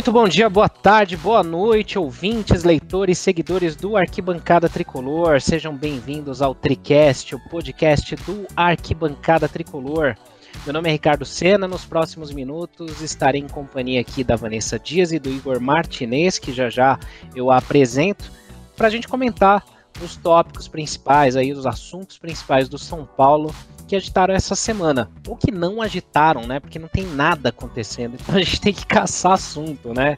[0.00, 5.42] Muito bom dia, boa tarde, boa noite, ouvintes, leitores, seguidores do Arquibancada Tricolor.
[5.42, 10.16] Sejam bem-vindos ao Tricast, o podcast do Arquibancada Tricolor.
[10.64, 11.68] Meu nome é Ricardo Sena.
[11.68, 16.50] Nos próximos minutos estarei em companhia aqui da Vanessa Dias e do Igor Martinez, que
[16.50, 16.98] já já
[17.36, 18.32] eu apresento,
[18.78, 19.62] para a gente comentar
[20.02, 23.54] os tópicos principais, aí, os assuntos principais do São Paulo
[23.90, 25.10] que agitaram essa semana.
[25.26, 26.60] Ou que não agitaram, né?
[26.60, 28.14] Porque não tem nada acontecendo.
[28.14, 30.16] Então a gente tem que caçar assunto, né?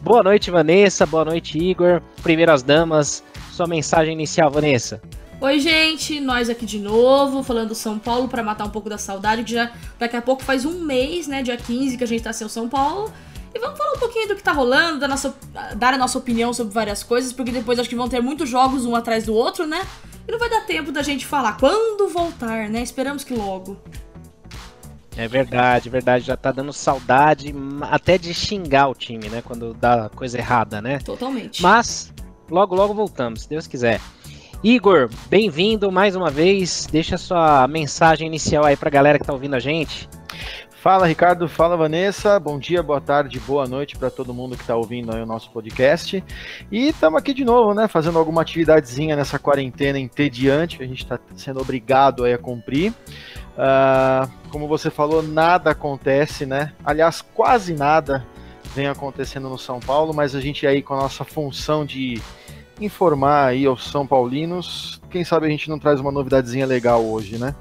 [0.00, 1.04] Boa noite, Vanessa.
[1.04, 2.00] Boa noite, Igor.
[2.22, 5.02] Primeiras damas, sua mensagem inicial, Vanessa.
[5.40, 8.98] Oi, gente, nós aqui de novo, falando do São Paulo para matar um pouco da
[8.98, 12.22] saudade, que já daqui a pouco faz um mês, né, dia 15, que a gente
[12.22, 13.12] tá sem o São Paulo.
[13.52, 15.34] E vamos falar um pouquinho do que tá rolando, da nossa,
[15.76, 18.84] dar a nossa opinião sobre várias coisas, porque depois acho que vão ter muitos jogos
[18.84, 19.84] um atrás do outro, né?
[20.28, 22.82] E não vai dar tempo da gente falar quando voltar, né?
[22.82, 23.78] Esperamos que logo.
[25.16, 26.26] É verdade, verdade.
[26.26, 29.42] Já tá dando saudade até de xingar o time, né?
[29.42, 30.98] Quando dá coisa errada, né?
[30.98, 31.62] Totalmente.
[31.62, 32.12] Mas
[32.50, 34.02] logo, logo voltamos, se Deus quiser.
[34.62, 36.86] Igor, bem-vindo mais uma vez.
[36.90, 40.08] Deixa sua mensagem inicial aí pra galera que tá ouvindo a gente.
[40.88, 44.74] Fala Ricardo, fala Vanessa, bom dia, boa tarde, boa noite para todo mundo que está
[44.74, 46.24] ouvindo o nosso podcast.
[46.72, 51.02] E estamos aqui de novo, né, fazendo alguma atividadezinha nessa quarentena entediante que a gente
[51.02, 52.94] está sendo obrigado a cumprir.
[53.52, 56.72] Uh, como você falou, nada acontece, né?
[56.82, 58.26] Aliás, quase nada
[58.74, 62.18] vem acontecendo no São Paulo, mas a gente aí com a nossa função de
[62.80, 67.36] informar aí aos São Paulinos, quem sabe a gente não traz uma novidadezinha legal hoje,
[67.36, 67.54] né?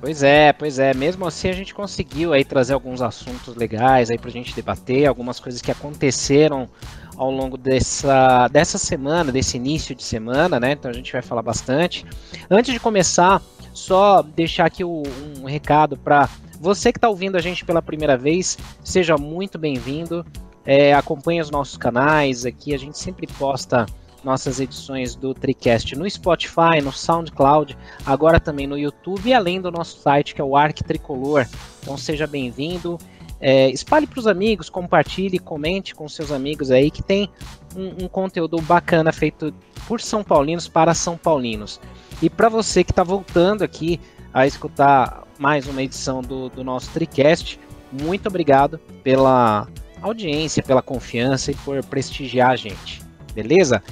[0.00, 0.94] Pois é, pois é.
[0.94, 5.40] Mesmo assim a gente conseguiu aí trazer alguns assuntos legais aí pra gente debater, algumas
[5.40, 6.68] coisas que aconteceram
[7.16, 10.72] ao longo dessa, dessa semana, desse início de semana, né?
[10.72, 12.06] Então a gente vai falar bastante.
[12.48, 13.42] Antes de começar,
[13.74, 15.02] só deixar aqui o,
[15.40, 16.28] um recado para
[16.60, 20.24] você que está ouvindo a gente pela primeira vez, seja muito bem-vindo.
[20.64, 23.86] É, acompanhe os nossos canais aqui, a gente sempre posta
[24.22, 29.70] nossas edições do Tricast no Spotify, no SoundCloud, agora também no YouTube e além do
[29.70, 31.46] nosso site que é o Arc Tricolor.
[31.82, 32.98] Então seja bem-vindo.
[33.40, 37.30] É, espalhe para os amigos, compartilhe, comente com seus amigos aí que tem
[37.76, 39.54] um, um conteúdo bacana feito
[39.86, 41.80] por São Paulinos para São Paulinos.
[42.20, 44.00] E para você que está voltando aqui
[44.34, 47.60] a escutar mais uma edição do, do nosso Tricast,
[47.92, 49.68] muito obrigado pela
[50.02, 53.07] audiência, pela confiança e por prestigiar a gente.
[53.42, 53.82] Beleza?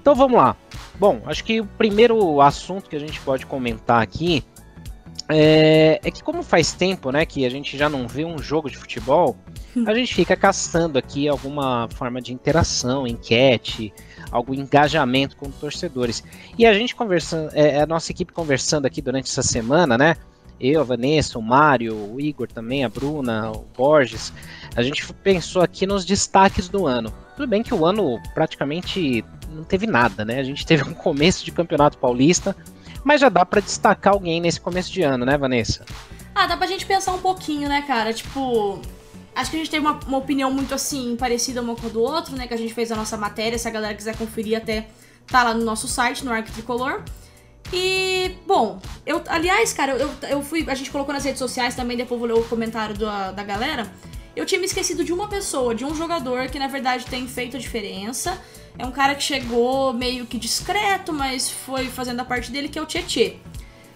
[0.00, 0.56] Então vamos lá.
[0.98, 4.44] Bom, acho que o primeiro assunto que a gente pode comentar aqui
[5.28, 8.70] é, é, que como faz tempo, né, que a gente já não vê um jogo
[8.70, 9.36] de futebol,
[9.86, 13.92] a gente fica caçando aqui alguma forma de interação, enquete,
[14.30, 16.22] algum engajamento com torcedores.
[16.56, 20.16] E a gente conversando, é, a nossa equipe conversando aqui durante essa semana, né?
[20.58, 24.32] Eu, a Vanessa, o Mário, o Igor também, a Bruna, o Borges,
[24.74, 27.12] a gente pensou aqui nos destaques do ano.
[27.36, 30.40] Tudo bem que o ano praticamente não teve nada, né?
[30.40, 32.56] A gente teve um começo de campeonato paulista,
[33.04, 35.84] mas já dá para destacar alguém nesse começo de ano, né, Vanessa?
[36.34, 38.12] Ah, dá pra gente pensar um pouquinho, né, cara?
[38.12, 38.80] Tipo,
[39.34, 42.00] acho que a gente teve uma, uma opinião muito assim, parecida uma com a do
[42.00, 42.46] outro, né?
[42.46, 44.88] Que a gente fez a nossa matéria, se a galera quiser conferir até
[45.26, 47.02] tá lá no nosso site, no Arco Tricolor.
[47.72, 50.64] E, bom, eu, aliás, cara, eu, eu fui.
[50.68, 53.90] A gente colocou nas redes sociais também, depois vou ler o comentário da, da galera.
[54.36, 57.56] Eu tinha me esquecido de uma pessoa, de um jogador que na verdade tem feito
[57.56, 58.38] a diferença.
[58.78, 62.78] É um cara que chegou meio que discreto, mas foi fazendo a parte dele, que
[62.78, 63.36] é o Tietê.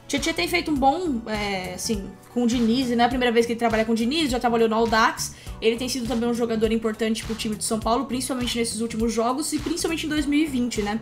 [0.08, 3.44] Tietê tem feito um bom, é, assim, com o Diniz, não é a primeira vez
[3.44, 5.36] que ele trabalha com o Diniz, já trabalhou no Aldax.
[5.60, 9.12] Ele tem sido também um jogador importante pro time de São Paulo, principalmente nesses últimos
[9.12, 11.00] jogos e principalmente em 2020, né?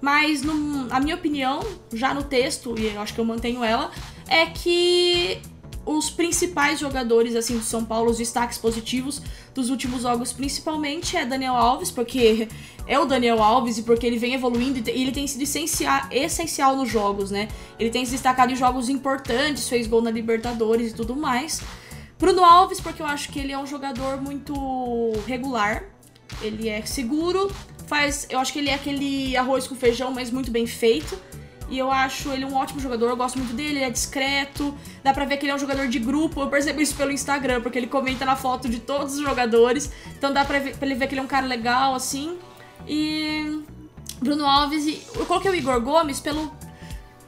[0.00, 1.60] Mas, no, a minha opinião,
[1.92, 3.92] já no texto, e eu acho que eu mantenho ela,
[4.26, 5.38] é que
[5.96, 9.20] os principais jogadores assim do São Paulo, os destaques positivos
[9.54, 12.48] dos últimos jogos, principalmente é Daniel Alves, porque
[12.86, 16.76] é o Daniel Alves e porque ele vem evoluindo e ele tem sido essencial, essencial
[16.76, 17.48] nos jogos, né?
[17.78, 21.60] Ele tem se destacado em jogos importantes, fez gol na Libertadores e tudo mais.
[22.18, 24.54] Bruno Alves, porque eu acho que ele é um jogador muito
[25.26, 25.84] regular,
[26.42, 27.50] ele é seguro,
[27.86, 31.18] faz, eu acho que ele é aquele arroz com feijão, mas muito bem feito.
[31.70, 34.76] E eu acho ele um ótimo jogador, eu gosto muito dele, ele é discreto.
[35.04, 36.40] Dá pra ver que ele é um jogador de grupo.
[36.40, 39.90] Eu percebo isso pelo Instagram, porque ele comenta na foto de todos os jogadores.
[40.18, 42.36] Então dá pra, ver, pra ele ver que ele é um cara legal, assim.
[42.88, 43.62] E.
[44.20, 45.00] Bruno Alves e.
[45.14, 46.52] Eu coloquei o Igor Gomes pelo.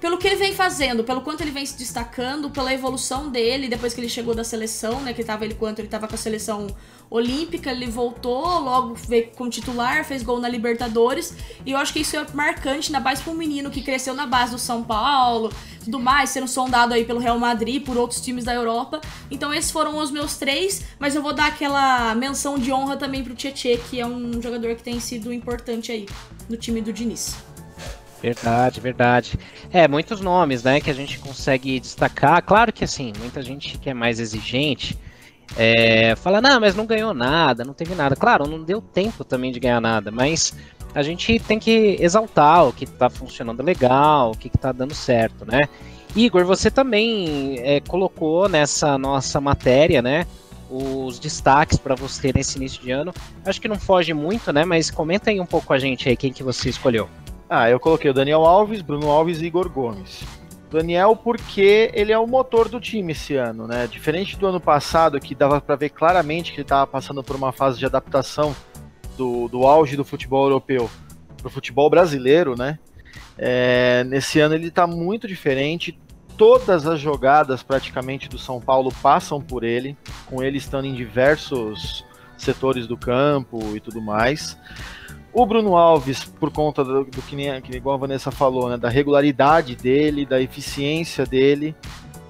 [0.01, 3.95] pelo que ele vem fazendo, pelo quanto ele vem se destacando, pela evolução dele, depois
[3.95, 5.13] que ele chegou da seleção, né?
[5.13, 6.67] Que tava ele quanto ele tava com a seleção
[7.13, 11.37] olímpica, ele voltou, logo veio como titular, fez gol na Libertadores.
[11.65, 14.27] E eu acho que isso é marcante, na base para um menino que cresceu na
[14.27, 15.53] base do São Paulo,
[15.85, 18.99] tudo mais, sendo sondado aí pelo Real Madrid, por outros times da Europa.
[19.31, 23.23] Então esses foram os meus três, mas eu vou dar aquela menção de honra também
[23.23, 26.09] pro Tietê, que é um jogador que tem sido importante aí
[26.49, 27.37] no time do Diniz.
[28.23, 29.39] Verdade, verdade.
[29.71, 32.41] É, muitos nomes, né, que a gente consegue destacar.
[32.43, 34.97] Claro que assim, muita gente que é mais exigente
[35.57, 38.17] é, fala, não, mas não ganhou nada, não teve nada.
[38.17, 40.55] Claro, não deu tempo também de ganhar nada, mas
[40.95, 45.45] a gente tem que exaltar o que está funcionando legal, o que está dando certo,
[45.45, 45.63] né?
[46.15, 50.27] Igor, você também é, colocou nessa nossa matéria, né?
[50.71, 53.13] Os destaques para você nesse início de ano.
[53.45, 54.65] Acho que não foge muito, né?
[54.65, 57.09] Mas comenta aí um pouco com a gente aí quem que você escolheu.
[57.49, 60.23] Ah, eu coloquei o Daniel Alves, Bruno Alves e Igor Gomes.
[60.73, 63.87] Daniel, porque ele é o motor do time esse ano, né?
[63.87, 67.53] Diferente do ano passado, que dava para ver claramente que ele estava passando por uma
[67.53, 68.55] fase de adaptação
[69.17, 70.91] do, do auge do futebol europeu
[71.37, 72.79] para o futebol brasileiro, né?
[73.37, 75.99] É, nesse ano ele está muito diferente.
[76.37, 79.97] Todas as jogadas praticamente do São Paulo passam por ele,
[80.27, 82.05] com ele estando em diversos
[82.37, 84.57] setores do campo e tudo mais.
[85.33, 88.77] O Bruno Alves, por conta do, do que, nem, que igual a Vanessa falou, né,
[88.77, 91.75] da regularidade dele, da eficiência dele,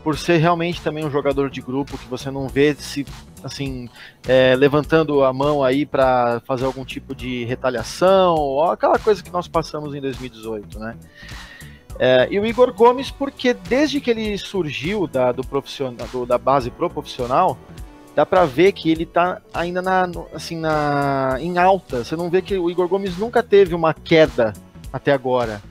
[0.05, 3.05] por ser realmente também um jogador de grupo que você não vê se
[3.43, 3.89] assim
[4.27, 9.33] é, levantando a mão aí para fazer algum tipo de retaliação ou aquela coisa que
[9.33, 10.97] nós passamos em 2018, né?
[11.99, 16.39] É, e o Igor Gomes porque desde que ele surgiu da, do profissional, do, da
[16.39, 17.59] base pro profissional,
[18.15, 22.05] dá para ver que ele tá ainda na, assim, na, em alta.
[22.05, 24.53] Você não vê que o Igor Gomes nunca teve uma queda
[24.93, 25.63] até agora.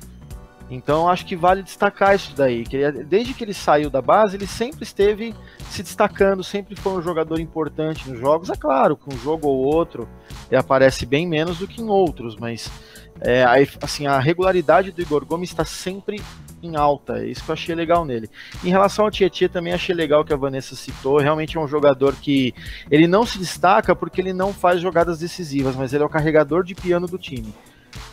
[0.69, 2.63] Então acho que vale destacar isso daí.
[2.63, 5.35] Que ele, desde que ele saiu da base, ele sempre esteve
[5.69, 8.49] se destacando, sempre foi um jogador importante nos jogos.
[8.49, 10.07] É claro, com um jogo ou outro
[10.49, 12.69] ele aparece bem menos do que em outros, mas
[13.19, 13.43] é,
[13.81, 16.21] assim, a regularidade do Igor Gomes está sempre
[16.63, 17.19] em alta.
[17.19, 18.29] É isso que eu achei legal nele.
[18.63, 21.19] Em relação ao Tietchan, também achei legal que a Vanessa citou.
[21.19, 22.53] Realmente é um jogador que
[22.89, 26.63] ele não se destaca porque ele não faz jogadas decisivas, mas ele é o carregador
[26.63, 27.53] de piano do time.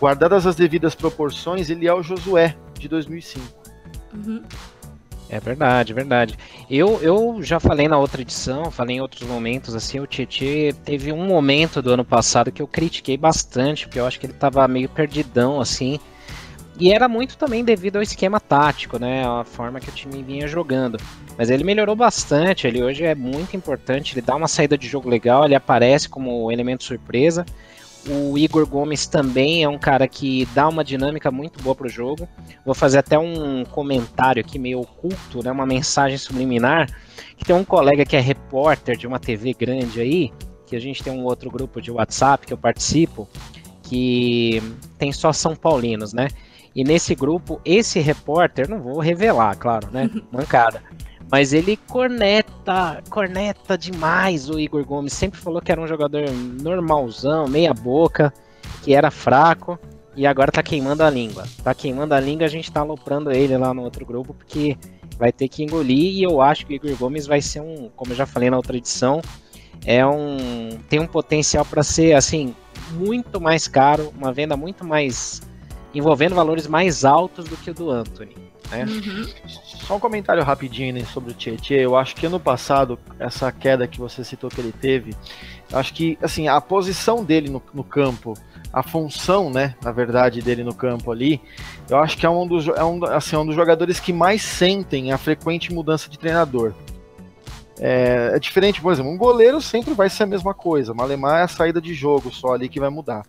[0.00, 3.44] Guardadas as devidas proporções, ele é o Josué de 2005.
[4.14, 4.42] Uhum.
[5.30, 6.38] É verdade, verdade.
[6.70, 11.12] Eu, eu já falei na outra edição, falei em outros momentos, assim, o Tietchan teve
[11.12, 14.66] um momento do ano passado que eu critiquei bastante, porque eu acho que ele tava
[14.66, 16.00] meio perdidão, assim,
[16.80, 19.26] e era muito também devido ao esquema tático, né?
[19.26, 20.98] A forma que o time vinha jogando.
[21.36, 25.08] Mas ele melhorou bastante, ele hoje é muito importante, ele dá uma saída de jogo
[25.08, 27.44] legal, ele aparece como elemento surpresa.
[28.06, 32.28] O Igor Gomes também é um cara que dá uma dinâmica muito boa pro jogo.
[32.64, 35.50] Vou fazer até um comentário aqui meio oculto, né?
[35.50, 36.88] Uma mensagem subliminar.
[37.36, 40.32] Que tem um colega que é repórter de uma TV grande aí,
[40.66, 43.28] que a gente tem um outro grupo de WhatsApp que eu participo,
[43.82, 44.62] que
[44.98, 46.28] tem só São Paulinos, né?
[46.74, 50.08] E nesse grupo, esse repórter, não vou revelar, claro, né?
[50.30, 50.82] Mancada.
[51.30, 55.12] Mas ele corneta, corneta demais o Igor Gomes.
[55.12, 56.24] Sempre falou que era um jogador
[56.62, 58.32] normalzão, meia boca,
[58.82, 59.78] que era fraco.
[60.16, 61.44] E agora tá queimando a língua.
[61.62, 64.76] Tá queimando a língua, a gente tá aloprando ele lá no outro grupo, porque
[65.18, 66.16] vai ter que engolir.
[66.16, 68.56] E eu acho que o Igor Gomes vai ser um, como eu já falei na
[68.56, 69.20] outra edição,
[69.84, 72.54] é um tem um potencial para ser assim
[72.92, 75.42] muito mais caro, uma venda muito mais
[75.94, 78.34] envolvendo valores mais altos do que o do Anthony.
[78.70, 78.84] Né?
[78.84, 79.26] Uhum.
[79.88, 81.76] Só um comentário rapidinho né, sobre o Tietchan.
[81.76, 85.16] Eu acho que ano passado, essa queda que você citou que ele teve,
[85.72, 88.34] acho que assim, a posição dele no, no campo,
[88.70, 91.40] a função, né, na verdade, dele no campo ali,
[91.88, 94.42] eu acho que é um dos, é um, assim, é um dos jogadores que mais
[94.42, 96.74] sentem a frequente mudança de treinador.
[97.80, 100.92] É, é, diferente, por exemplo, um goleiro sempre vai ser a mesma coisa.
[100.92, 103.22] Malemar é a saída de jogo só ali que vai mudar.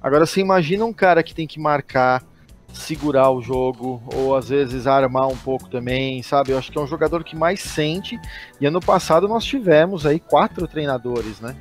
[0.00, 2.24] Agora você imagina um cara que tem que marcar,
[2.72, 6.52] segurar o jogo, ou às vezes armar um pouco também, sabe?
[6.52, 8.18] Eu acho que é um jogador que mais sente.
[8.60, 11.56] E ano passado nós tivemos aí quatro treinadores, né?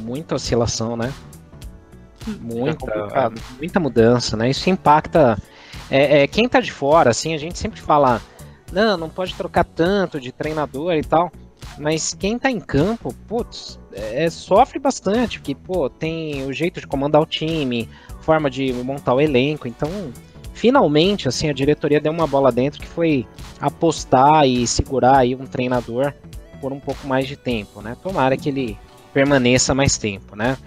[0.00, 1.12] Muita oscilação, né?
[2.40, 4.50] Muita, muita mudança, né?
[4.50, 5.38] Isso impacta.
[5.90, 8.20] É, é, quem tá de fora, assim, a gente sempre fala,
[8.72, 11.32] não, não pode trocar tanto de treinador e tal.
[11.78, 16.86] Mas quem tá em campo, putz, é, sofre bastante, porque, pô, tem o jeito de
[16.86, 17.88] comandar o time,
[18.28, 19.88] forma de montar o elenco, então
[20.52, 23.26] finalmente assim a diretoria deu uma bola dentro que foi
[23.58, 26.12] apostar e segurar aí um treinador
[26.60, 27.96] por um pouco mais de tempo, né?
[28.02, 28.78] Tomara que ele
[29.14, 30.58] permaneça mais tempo, né?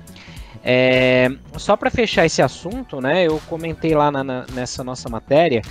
[0.63, 3.27] É, só para fechar esse assunto, né?
[3.27, 5.61] Eu comentei lá na, na, nessa nossa matéria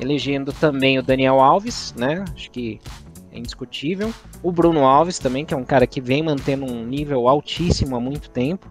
[0.00, 2.24] elegendo também o Daniel Alves, né?
[2.34, 2.80] Acho que
[3.30, 4.14] é indiscutível.
[4.42, 8.00] O Bruno Alves também, que é um cara que vem mantendo um nível altíssimo há
[8.00, 8.66] muito tempo.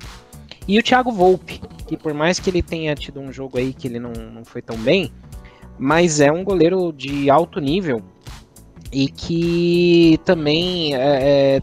[0.68, 3.88] E o Thiago Volpe, que por mais que ele tenha tido um jogo aí que
[3.88, 5.12] ele não, não foi tão bem,
[5.80, 8.04] mas é um goleiro de alto nível
[8.92, 11.62] e que também é, é,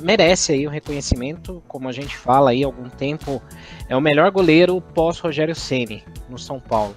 [0.00, 3.42] merece aí o um reconhecimento, como a gente fala aí há algum tempo,
[3.88, 6.96] é o melhor goleiro pós Rogério Ceni no São Paulo.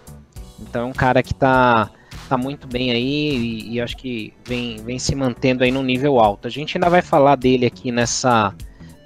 [0.59, 1.89] Então é um cara que está
[2.27, 6.19] tá muito bem aí e, e, acho que vem, vem se mantendo aí no nível
[6.19, 6.47] alto.
[6.47, 8.53] A gente ainda vai falar dele aqui nessa,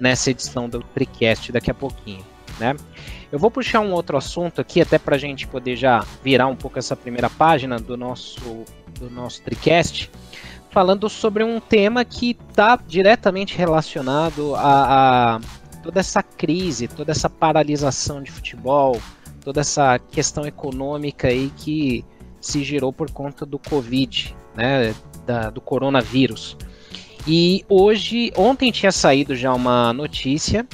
[0.00, 2.24] nessa edição do Tricast daqui a pouquinho,
[2.58, 2.76] né?
[3.32, 6.56] Eu vou puxar um outro assunto aqui, até para a gente poder já virar um
[6.56, 8.64] pouco essa primeira página do nosso,
[8.98, 10.10] do nosso Tricast,
[10.70, 15.40] falando sobre um tema que está diretamente relacionado a, a
[15.82, 19.00] toda essa crise, toda essa paralisação de futebol,
[19.44, 22.04] toda essa questão econômica aí que
[22.40, 24.94] se gerou por conta do Covid, né,
[25.26, 26.56] da, do coronavírus.
[27.26, 30.66] E hoje, ontem tinha saído já uma notícia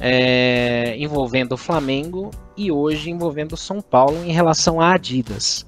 [0.00, 5.66] é, envolvendo o Flamengo e hoje envolvendo o São Paulo em relação à Adidas.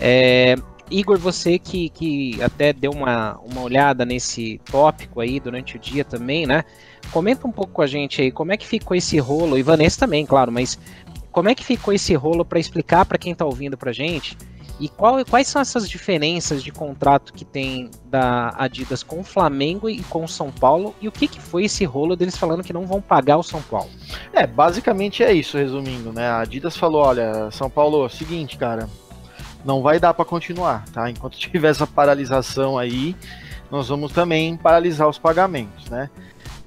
[0.00, 0.56] É,
[0.90, 6.04] Igor, você que, que até deu uma, uma olhada nesse tópico aí durante o dia
[6.04, 6.64] também, né?
[7.10, 10.00] Comenta um pouco com a gente aí como é que ficou esse rolo, e Vanessa
[10.00, 10.78] também, claro, mas
[11.30, 14.36] como é que ficou esse rolo para explicar para quem está ouvindo para gente
[14.80, 19.88] e qual, quais são essas diferenças de contrato que tem da Adidas com o Flamengo
[19.88, 20.94] e com o São Paulo?
[21.00, 23.62] E o que, que foi esse rolo deles falando que não vão pagar o São
[23.62, 23.90] Paulo?
[24.32, 26.28] É, basicamente é isso, resumindo, né?
[26.28, 28.88] A Adidas falou: olha, São Paulo, é seguinte, cara,
[29.64, 31.08] não vai dar para continuar, tá?
[31.08, 33.14] Enquanto tiver essa paralisação aí,
[33.70, 36.10] nós vamos também paralisar os pagamentos, né?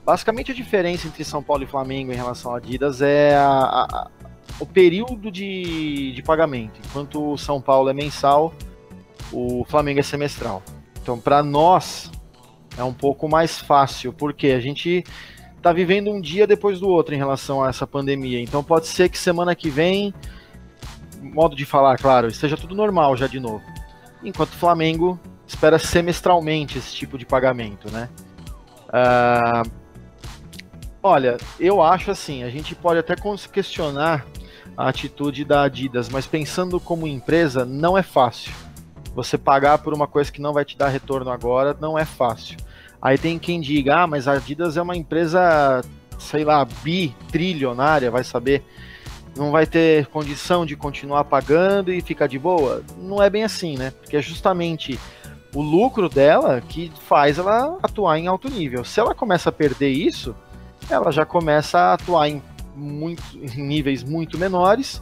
[0.05, 4.07] Basicamente a diferença entre São Paulo e Flamengo em relação à Adidas é a, a,
[4.59, 6.79] o período de, de pagamento.
[6.85, 8.53] Enquanto o São Paulo é mensal,
[9.31, 10.63] o Flamengo é semestral.
[11.01, 12.11] Então, para nós,
[12.77, 15.03] é um pouco mais fácil, porque a gente
[15.55, 18.41] está vivendo um dia depois do outro em relação a essa pandemia.
[18.41, 20.13] Então, pode ser que semana que vem,
[21.21, 23.63] modo de falar, claro, esteja tudo normal já de novo.
[24.23, 28.09] Enquanto o Flamengo espera semestralmente esse tipo de pagamento, né?
[28.87, 29.69] Uh,
[31.01, 33.15] olha, eu acho assim, a gente pode até
[33.51, 34.25] questionar
[34.77, 38.53] a atitude da Adidas, mas pensando como empresa, não é fácil.
[39.15, 42.57] Você pagar por uma coisa que não vai te dar retorno agora não é fácil.
[43.01, 45.81] Aí tem quem diga, ah, mas a Adidas é uma empresa,
[46.19, 48.63] sei lá, bi-trilionária, vai saber,
[49.35, 52.83] não vai ter condição de continuar pagando e ficar de boa.
[52.99, 53.89] Não é bem assim, né?
[53.89, 54.99] Porque é justamente
[55.55, 58.85] o lucro dela que faz ela atuar em alto nível.
[58.85, 60.35] Se ela começa a perder isso,
[60.87, 62.41] ela já começa a atuar em
[62.77, 65.01] muito, em níveis muito menores,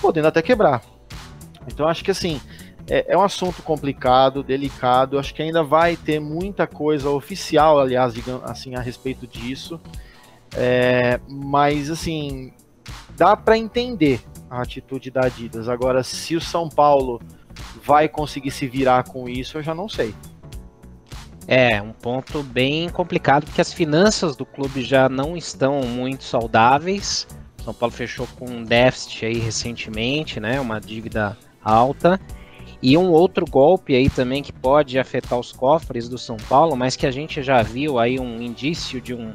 [0.00, 0.82] podendo até quebrar.
[1.66, 2.40] Então acho que assim
[2.88, 5.18] é, é, um assunto complicado, delicado.
[5.18, 9.80] Acho que ainda vai ter muita coisa oficial, aliás, digamos, assim a respeito disso.
[10.54, 12.52] É, mas assim
[13.16, 15.68] dá para entender a atitude da Adidas.
[15.68, 17.20] Agora, se o São Paulo
[17.84, 20.14] vai conseguir se virar com isso, eu já não sei.
[21.50, 27.26] É, um ponto bem complicado, porque as finanças do clube já não estão muito saudáveis.
[27.64, 30.60] São Paulo fechou com um déficit aí recentemente, né?
[30.60, 32.20] Uma dívida alta.
[32.82, 36.96] E um outro golpe aí também que pode afetar os cofres do São Paulo, mas
[36.96, 39.32] que a gente já viu aí um indício de um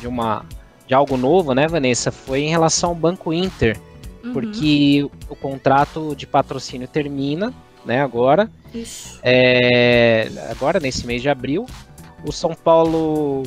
[0.00, 0.44] de uma
[0.84, 2.10] de algo novo, né, Vanessa?
[2.10, 3.78] Foi em relação ao Banco Inter,
[4.24, 4.32] uhum.
[4.32, 7.54] porque o contrato de patrocínio termina
[7.86, 8.50] né, agora.
[9.22, 11.66] É, agora, nesse mês de abril.
[12.24, 13.44] O São Paulo.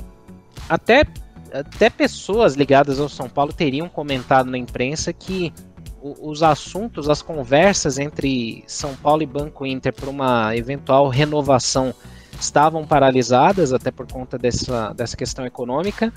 [0.67, 1.05] Até,
[1.51, 5.53] até pessoas ligadas ao São Paulo teriam comentado na imprensa que
[6.01, 11.93] os assuntos, as conversas entre São Paulo e Banco Inter para uma eventual renovação
[12.39, 16.13] estavam paralisadas, até por conta dessa, dessa questão econômica.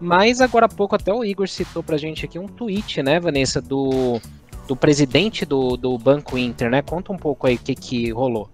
[0.00, 3.20] Mas agora há pouco até o Igor citou para a gente aqui um tweet, né,
[3.20, 4.20] Vanessa, do
[4.66, 6.82] do presidente do, do Banco Inter, né?
[6.82, 8.50] Conta um pouco aí o que, que rolou.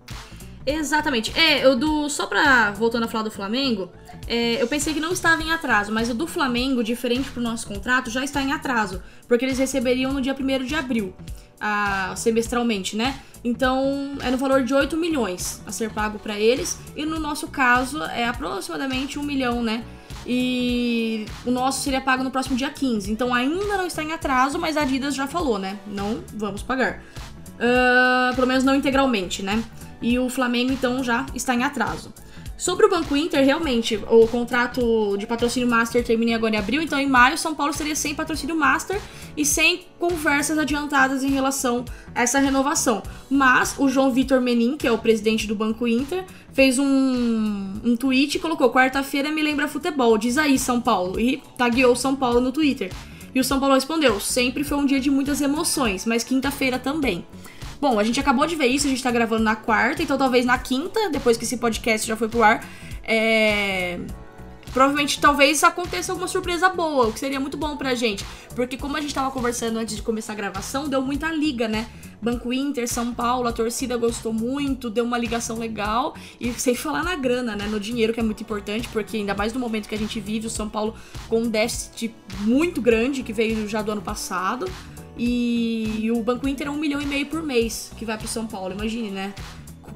[0.65, 1.37] Exatamente.
[1.39, 2.09] É, eu do.
[2.09, 2.71] Só pra.
[2.73, 3.91] Voltando a falar do Flamengo,
[4.27, 7.67] é, eu pensei que não estava em atraso, mas o do Flamengo, diferente pro nosso
[7.67, 9.03] contrato, já está em atraso.
[9.27, 11.13] Porque eles receberiam no dia 1 de abril,
[11.61, 13.21] a, semestralmente, né?
[13.45, 16.79] Então é no valor de 8 milhões a ser pago para eles.
[16.95, 19.85] E no nosso caso é aproximadamente 1 milhão, né?
[20.27, 23.11] E o nosso seria pago no próximo dia 15.
[23.11, 25.79] Então ainda não está em atraso, mas a Adidas já falou, né?
[25.87, 27.03] Não vamos pagar.
[27.55, 29.63] Uh, pelo menos não integralmente, né?
[30.03, 32.13] E o Flamengo, então, já está em atraso.
[32.63, 36.97] Sobre o Banco Inter, realmente, o contrato de patrocínio Master termina agora em abril, então
[36.97, 39.01] em maio São Paulo seria sem patrocínio Master
[39.37, 43.03] e sem conversas adiantadas em relação a essa renovação.
[43.29, 47.97] Mas o João Vitor Menin, que é o presidente do Banco Inter, fez um, um
[47.97, 52.41] tweet e colocou: quarta-feira me lembra futebol, diz aí São Paulo, e tagueou São Paulo
[52.41, 52.93] no Twitter.
[53.35, 57.27] E o São Paulo respondeu: sempre foi um dia de muitas emoções, mas quinta-feira também.
[57.83, 60.47] Bom, a gente acabou de ver isso, a gente tá gravando na quarta, então talvez
[60.47, 62.65] na quinta, depois que esse podcast já foi pro ar,
[63.03, 63.99] é...
[64.73, 68.25] Provavelmente, talvez aconteça alguma surpresa boa, o que seria muito bom pra gente.
[68.55, 71.89] Porque como a gente tava conversando antes de começar a gravação, deu muita liga, né?
[72.23, 76.15] Banco Inter, São Paulo, a torcida gostou muito, deu uma ligação legal.
[76.41, 77.67] E sem falar na grana, né?
[77.67, 80.47] No dinheiro, que é muito importante, porque ainda mais no momento que a gente vive,
[80.47, 80.95] o São Paulo
[81.29, 84.67] com um déficit muito grande, que veio já do ano passado.
[85.17, 88.47] E o Banco Inter é um milhão e meio por mês que vai pro São
[88.47, 89.35] Paulo, imagine, né?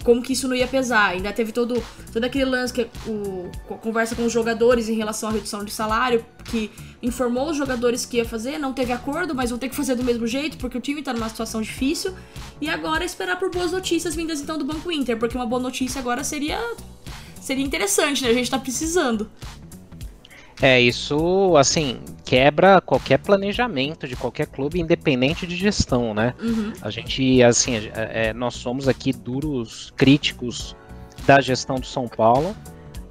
[0.05, 1.11] Como que isso não ia pesar?
[1.11, 1.83] Ainda teve todo,
[2.13, 6.25] todo aquele lance que o, conversa com os jogadores em relação à redução de salário,
[6.45, 6.71] que
[7.03, 10.05] informou os jogadores que ia fazer, não teve acordo, mas vão ter que fazer do
[10.05, 12.15] mesmo jeito, porque o time tá numa situação difícil.
[12.61, 15.61] E agora é esperar por boas notícias vindas então do Banco Inter, porque uma boa
[15.61, 16.61] notícia agora seria
[17.41, 18.31] seria interessante, né?
[18.31, 19.31] A gente tá precisando.
[20.61, 26.35] É, isso, assim, quebra qualquer planejamento de qualquer clube, independente de gestão, né?
[26.41, 26.73] Uhum.
[26.81, 30.75] A gente, assim, é, é, nós somos aqui duros críticos
[31.27, 32.57] da gestão do São Paulo,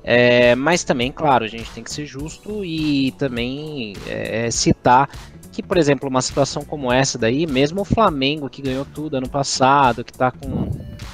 [0.04, 5.10] é, mas também, claro, a gente tem que ser justo e também é, citar
[5.52, 9.30] que, por exemplo, uma situação como essa daí, mesmo o Flamengo, que ganhou tudo ano
[9.30, 10.70] passado, que está com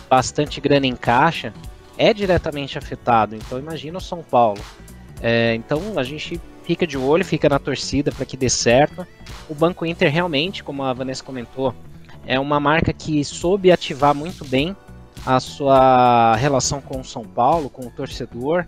[0.09, 1.53] bastante grana em caixa,
[1.97, 3.35] é diretamente afetado.
[3.35, 4.59] Então, imagina o São Paulo.
[5.21, 9.05] É, então a gente fica de olho, fica na torcida para que dê certo.
[9.49, 11.73] O Banco Inter realmente, como a Vanessa comentou,
[12.25, 14.75] é uma marca que soube ativar muito bem
[15.25, 18.65] a sua relação com o São Paulo, com o torcedor.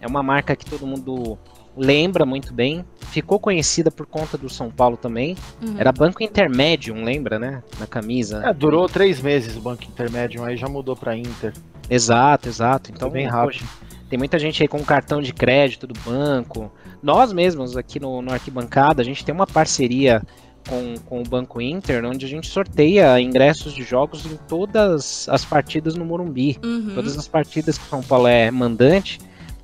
[0.00, 1.38] É uma marca que todo mundo
[1.76, 2.84] lembra muito bem.
[3.10, 5.36] Ficou conhecida por conta do São Paulo também.
[5.62, 5.74] Uhum.
[5.78, 7.62] Era Banco Intermédium, lembra, né?
[7.78, 8.42] Na camisa.
[8.44, 11.52] É, durou três meses o Banco Intermédium, aí já mudou para Inter.
[11.88, 12.90] Exato, exato.
[12.90, 13.58] Então, Foi bem rápido.
[13.58, 16.70] Poxa, tem muita gente aí com cartão de crédito do banco.
[17.00, 20.20] Nós mesmos aqui no, no Arquibancada, a gente tem uma parceria
[20.68, 25.44] com, com o Banco Inter, onde a gente sorteia ingressos de jogos em todas as
[25.44, 26.58] partidas no Morumbi.
[26.62, 26.92] Uhum.
[26.92, 29.20] Todas as partidas que o São Paulo é mandante,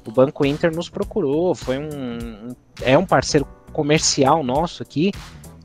[0.07, 1.53] o Banco Inter nos procurou.
[1.53, 5.11] Foi um, é um parceiro comercial nosso aqui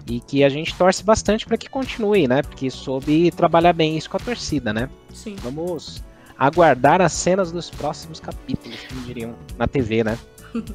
[0.07, 2.41] e que a gente torce bastante para que continue, né?
[2.41, 4.89] Porque soube trabalhar bem isso com a torcida, né?
[5.13, 5.35] Sim.
[5.43, 6.03] Vamos
[6.41, 10.17] aguardar as cenas dos próximos capítulos, como diriam na TV, né?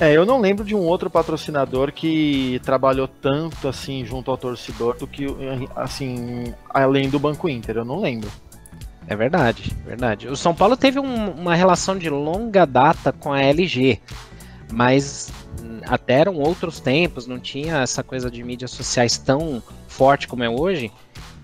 [0.00, 4.96] É, eu não lembro de um outro patrocinador que trabalhou tanto assim junto ao torcedor
[4.96, 5.24] do que
[5.76, 7.76] assim além do Banco Inter.
[7.76, 8.28] Eu não lembro.
[9.06, 10.26] É verdade, verdade.
[10.26, 14.00] O São Paulo teve um, uma relação de longa data com a LG,
[14.72, 15.32] mas
[15.86, 20.50] até eram outros tempos, não tinha essa coisa de mídias sociais tão forte como é
[20.50, 20.90] hoje.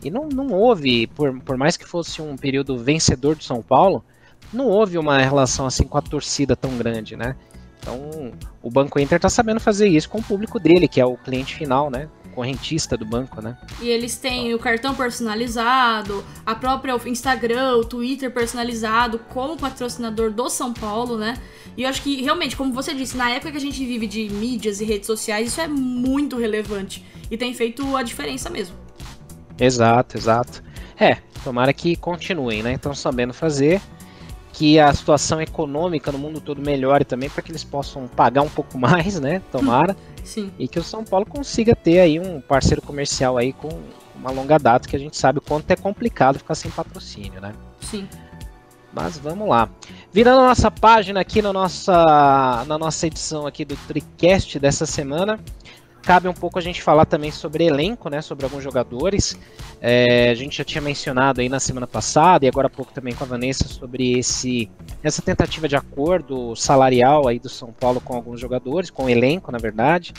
[0.03, 4.05] E não, não houve, por, por mais que fosse um período vencedor de São Paulo,
[4.53, 7.37] não houve uma relação assim com a torcida tão grande, né?
[7.81, 8.33] Então,
[8.63, 11.55] o Banco Inter está sabendo fazer isso com o público dele, que é o cliente
[11.55, 12.09] final, né?
[12.35, 13.57] Correntista do banco, né?
[13.81, 20.49] E eles têm o cartão personalizado, a própria Instagram, o Twitter personalizado como patrocinador do
[20.51, 21.39] São Paulo, né?
[21.77, 24.29] E eu acho que, realmente, como você disse, na época que a gente vive de
[24.29, 27.05] mídias e redes sociais, isso é muito relevante.
[27.31, 28.77] E tem feito a diferença mesmo.
[29.61, 30.63] Exato, exato.
[30.99, 32.75] É, tomara que continuem, né?
[32.75, 33.81] Estão sabendo fazer
[34.53, 38.49] que a situação econômica no mundo todo melhore também para que eles possam pagar um
[38.49, 39.43] pouco mais, né?
[39.53, 39.97] Tomara.
[40.25, 40.51] Sim.
[40.59, 43.69] E que o São Paulo consiga ter aí um parceiro comercial aí com
[44.15, 47.55] uma longa data que a gente sabe o quanto é complicado ficar sem patrocínio, né?
[47.81, 48.07] Sim.
[48.93, 49.69] Mas vamos lá.
[50.13, 55.39] Virando a nossa página aqui na nossa, na nossa edição aqui do TriCast dessa semana,
[56.03, 59.39] cabe um pouco a gente falar também sobre elenco, né, sobre alguns jogadores.
[59.81, 63.15] É, a gente já tinha mencionado aí na semana passada e agora há pouco também
[63.15, 64.71] com a Vanessa sobre esse
[65.03, 69.51] essa tentativa de acordo salarial aí do São Paulo com alguns jogadores, com o elenco,
[69.51, 70.13] na verdade,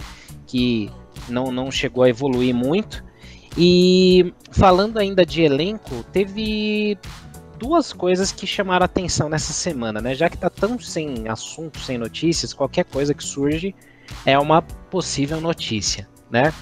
[0.47, 0.89] que
[1.27, 3.03] não, não chegou a evoluir muito.
[3.57, 6.97] E falando ainda de elenco, teve
[7.57, 10.15] duas coisas que chamaram atenção nessa semana, né?
[10.15, 13.75] Já que tá tão sem assunto, sem notícias, qualquer coisa que surge
[14.25, 16.53] é uma possível notícia, né?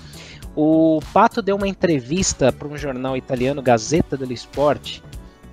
[0.55, 5.01] O Pato deu uma entrevista para um jornal italiano, Gazeta dello Sport,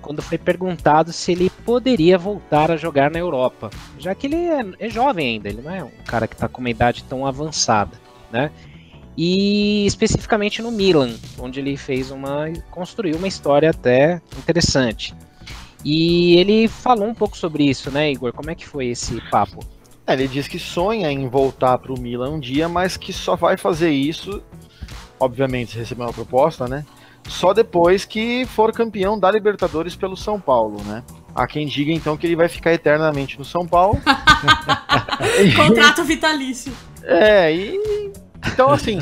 [0.01, 4.65] quando foi perguntado se ele poderia voltar a jogar na Europa, já que ele é,
[4.79, 7.99] é jovem ainda, ele não é um cara que está com uma idade tão avançada,
[8.31, 8.51] né?
[9.17, 15.15] E especificamente no Milan, onde ele fez uma construiu uma história até interessante.
[15.83, 18.31] E ele falou um pouco sobre isso, né, Igor?
[18.33, 19.59] Como é que foi esse papo?
[20.07, 23.35] É, ele diz que sonha em voltar para o Milan um dia, mas que só
[23.35, 24.41] vai fazer isso,
[25.19, 26.85] obviamente, se receber uma proposta, né?
[27.27, 31.03] Só depois que for campeão da Libertadores pelo São Paulo, né?
[31.35, 33.99] Há quem diga então que ele vai ficar eternamente no São Paulo.
[35.57, 36.71] Contrato vitalício.
[37.03, 38.11] É, e
[38.47, 38.99] então assim,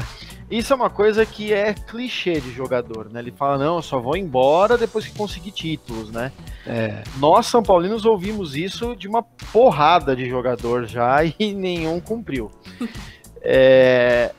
[0.49, 3.19] isso é uma coisa que é clichê de jogador, né?
[3.19, 6.31] Ele fala, não, eu só vou embora depois que conseguir títulos, né?
[6.67, 7.03] É.
[7.17, 12.51] Nós, São Paulinos, ouvimos isso de uma porrada de jogador já e nenhum cumpriu.
[13.41, 14.31] é...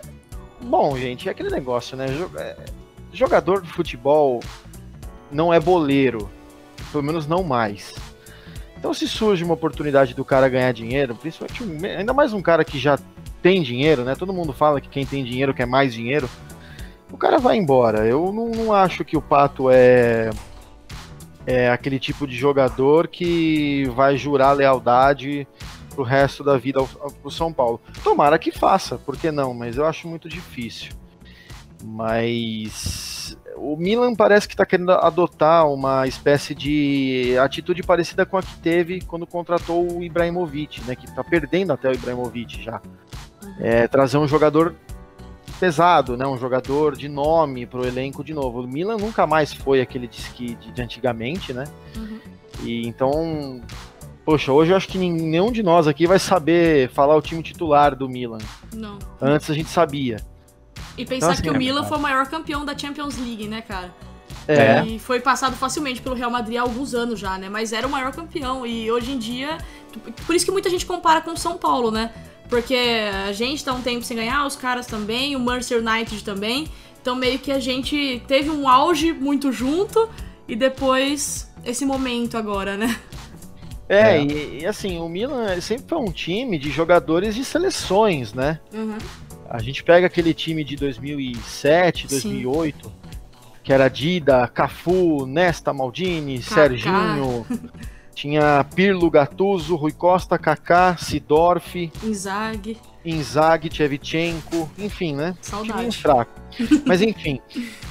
[0.61, 2.07] Bom, gente, é aquele negócio, né?
[2.39, 2.57] É,
[3.13, 4.41] jogador de futebol
[5.31, 6.31] não é boleiro,
[6.93, 7.95] pelo menos não mais.
[8.79, 12.79] Então, se surge uma oportunidade do cara ganhar dinheiro, principalmente ainda mais um cara que
[12.79, 12.99] já
[13.47, 14.17] tem dinheiro, né?
[14.17, 16.29] Todo mundo fala que quem tem dinheiro quer mais dinheiro.
[17.13, 18.05] O cara vai embora.
[18.05, 20.31] Eu não, não acho que o Pato é
[21.47, 25.47] é aquele tipo de jogador que vai jurar lealdade
[25.95, 27.81] pro resto da vida ao, ao, pro São Paulo.
[28.03, 29.55] Tomara que faça, por que não?
[29.55, 30.91] Mas eu acho muito difícil.
[31.85, 38.43] Mas o Milan parece que está querendo adotar uma espécie de atitude parecida com a
[38.43, 40.97] que teve quando contratou o Ibrahimovic, né?
[40.97, 42.83] Que está perdendo até o Ibrahimovic já.
[43.59, 44.75] É, trazer um jogador
[45.59, 46.27] pesado, né?
[46.27, 48.61] Um jogador de nome para o elenco de novo.
[48.61, 51.65] O Milan nunca mais foi aquele de, de antigamente, né?
[51.97, 52.21] Uhum.
[52.63, 53.61] E então,
[54.25, 57.95] poxa, hoje eu acho que nenhum de nós aqui vai saber falar o time titular
[57.95, 58.39] do Milan.
[58.75, 58.99] Não.
[59.21, 60.19] Antes a gente sabia.
[60.97, 63.47] E pensar então, assim, que o é Milan foi o maior campeão da Champions League,
[63.47, 63.93] né, cara?
[64.49, 64.85] É.
[64.85, 67.49] E foi passado facilmente pelo Real Madrid há alguns anos já, né?
[67.49, 68.67] Mas era o maior campeão.
[68.67, 69.59] E hoje em dia.
[70.27, 72.13] Por isso que muita gente compara com o São Paulo, né?
[72.49, 72.77] Porque
[73.27, 76.69] a gente tá um tempo sem ganhar, os caras também, o Mercer United também.
[77.01, 80.09] Então meio que a gente teve um auge muito junto
[80.49, 82.97] e depois esse momento agora, né?
[83.89, 84.25] É, é.
[84.25, 88.59] E, e, assim, o Milan sempre foi um time de jogadores de seleções, né?
[88.73, 88.99] Uhum.
[89.49, 92.93] A gente pega aquele time de 2007, 2008, Sim.
[93.63, 96.55] que era Dida, Cafu, Nesta, Maldini, Kaká.
[96.55, 97.47] Serginho.
[98.17, 105.37] Tinha Pirlo, Gattuso, Rui Costa, Kaká, Sidorf, Inzaghi, Inzaghi, Tchevchenko, enfim, né?
[105.43, 105.81] Saudade.
[105.81, 106.33] Time fraco.
[106.87, 107.39] Mas enfim,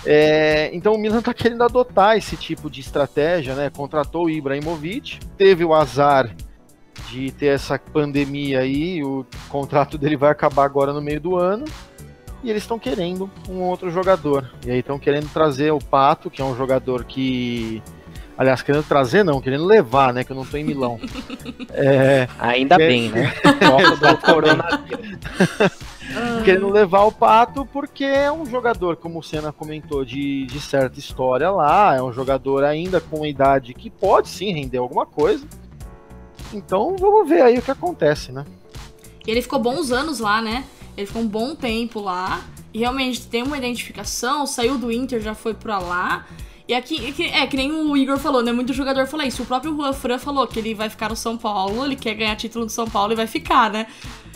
[0.04, 3.70] é, então o Milan tá querendo adotar esse tipo de estratégia, né?
[3.70, 6.36] Contratou o Ibrahimovic, teve o azar
[7.12, 11.66] de ter essa pandemia aí, o contrato dele vai acabar agora no meio do ano.
[12.44, 14.52] E eles estão querendo um outro jogador.
[14.66, 17.82] E aí estão querendo trazer o Pato, que é um jogador que
[18.38, 20.24] Aliás, querendo trazer não, querendo levar, né?
[20.24, 21.00] Que eu não tô em Milão.
[21.78, 23.34] É, Ainda é, bem, né?
[26.46, 30.98] querendo levar o Pato porque é um jogador, como o Senna comentou, de, de certa
[30.98, 31.96] história lá.
[31.96, 35.46] É um jogador ainda com idade que pode sim render alguma coisa.
[36.54, 38.46] Então vamos ver aí o que acontece, né?
[39.28, 40.64] E ele ficou bons anos lá, né?
[40.96, 42.42] Ele ficou um bom tempo lá.
[42.74, 46.26] E realmente tem uma identificação, saiu do Inter, já foi pra lá.
[46.68, 48.52] E aqui, é que nem o Igor falou, né?
[48.52, 49.44] Muito jogador fala isso.
[49.44, 52.36] O próprio Juan Fran falou que ele vai ficar no São Paulo, ele quer ganhar
[52.36, 53.86] título no São Paulo e vai ficar, né?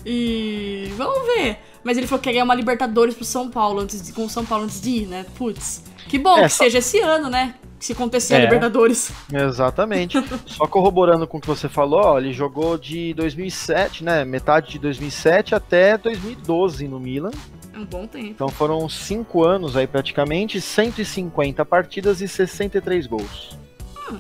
[0.06, 1.58] E vamos ver.
[1.84, 4.30] Mas ele falou que quer ganhar uma Libertadores pro São Paulo antes de, com o
[4.30, 5.26] São Paulo antes de ir, né?
[5.38, 5.84] Putz.
[6.08, 6.64] Que bom é, que só...
[6.66, 7.56] seja esse ano, né?
[7.80, 9.12] Se acontecer é, a Libertadores.
[9.34, 10.18] Exatamente.
[10.46, 14.24] só corroborando com o que você falou, ó, ele jogou de 2007, né?
[14.24, 17.32] Metade de 2007 até 2012 no Milan.
[17.80, 18.28] Um bom tempo.
[18.28, 23.58] Então foram cinco anos aí praticamente, 150 partidas e 63 gols.
[24.12, 24.20] Hum.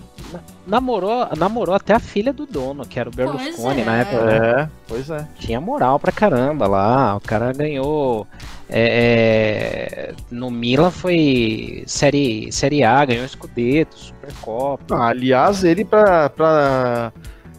[0.66, 3.86] Namorou, namorou até a filha do dono, que era o Berlusconi é.
[3.86, 4.26] na época.
[4.26, 4.62] Né?
[4.62, 5.28] É, pois é.
[5.40, 7.18] Tinha moral pra caramba lá.
[7.18, 8.26] O cara ganhou.
[8.70, 14.96] É, é no Milan foi série, série A, ganhou Scudetto, Supercopa.
[14.96, 17.12] Ah, aliás, ele pra, pra,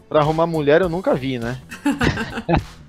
[0.09, 1.61] pra arrumar mulher eu nunca vi, né?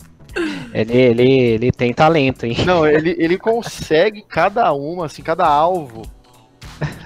[0.73, 2.55] Ele, ele, ele tem talento, hein?
[2.65, 6.03] Não, ele, ele consegue cada uma, assim, cada alvo.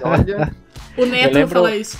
[0.02, 0.54] Olha.
[0.96, 1.54] O Neto lembro...
[1.54, 1.98] fala isso.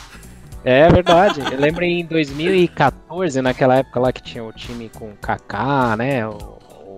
[0.64, 1.40] É verdade.
[1.40, 6.26] Eu lembro em 2014, naquela época lá que tinha o time com o Kaká, né?
[6.26, 6.96] O, o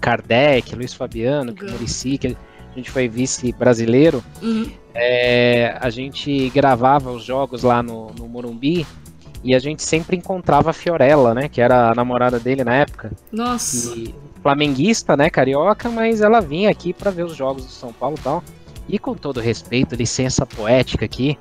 [0.00, 4.22] Kardec, Luiz Fabiano, que Murici, que a gente foi vice brasileiro.
[4.40, 4.70] Uhum.
[4.94, 8.86] É, a gente gravava os jogos lá no, no Morumbi
[9.42, 11.48] e a gente sempre encontrava a Fiorella, né?
[11.48, 13.12] Que era a namorada dele na época.
[13.30, 13.94] Nossa.
[13.96, 15.30] E flamenguista, né?
[15.30, 18.44] Carioca, mas ela vinha aqui para ver os jogos do São Paulo e tal.
[18.88, 21.38] E com todo respeito, licença poética aqui,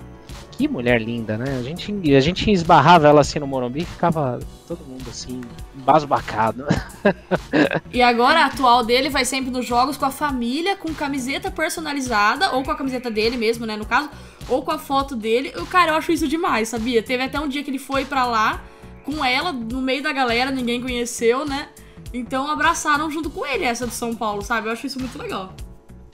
[0.51, 1.57] Que mulher linda, né?
[1.57, 5.41] A gente, a gente esbarrava ela assim no Morumbi e ficava todo mundo assim,
[5.73, 6.65] basbacado.
[7.91, 12.51] e agora a atual dele vai sempre nos jogos com a família, com camiseta personalizada,
[12.51, 14.09] ou com a camiseta dele mesmo, né, no caso,
[14.47, 15.53] ou com a foto dele.
[15.57, 17.01] O cara, eu acho isso demais, sabia?
[17.01, 18.61] Teve até um dia que ele foi para lá
[19.03, 21.69] com ela, no meio da galera, ninguém conheceu, né?
[22.13, 24.67] Então abraçaram junto com ele essa do São Paulo, sabe?
[24.67, 25.55] Eu acho isso muito legal.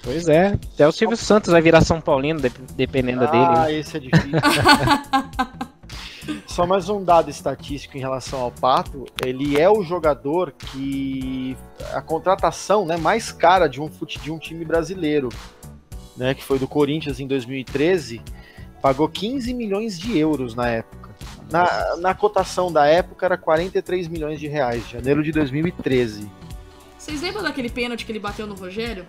[0.08, 2.40] Pois é, até o Silvio Santos vai virar São Paulino,
[2.78, 3.46] dependendo ah, dele.
[3.46, 4.32] Ah, esse é difícil.
[6.48, 11.58] Só mais um dado estatístico em relação ao Pato, ele é o jogador que
[11.92, 15.28] a contratação né, mais cara de um, fute, de um time brasileiro,
[16.16, 18.22] né, que foi do Corinthians em 2013,
[18.82, 21.10] pagou 15 milhões de euros na época.
[21.52, 26.32] Na, na cotação da época era 43 milhões de reais, janeiro de 2013.
[26.98, 29.06] Vocês lembram daquele pênalti que ele bateu no Rogério?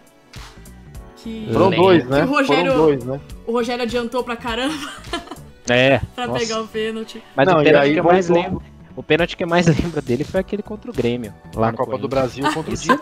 [1.22, 1.48] Que...
[1.52, 2.24] Foram dois, né?
[2.24, 3.20] O Rogério, dois, né?
[3.46, 4.74] O Rogério adiantou pra caramba.
[5.70, 6.00] É.
[6.16, 6.40] pra nossa.
[6.40, 7.22] pegar o pênalti.
[7.37, 8.62] Mas Não, o pênalti que eu mais lembro.
[8.96, 11.33] O pênalti que eu mais lembro dele foi aquele contra o Grêmio.
[11.54, 12.96] Lá na Copa do Brasil contra o Dida.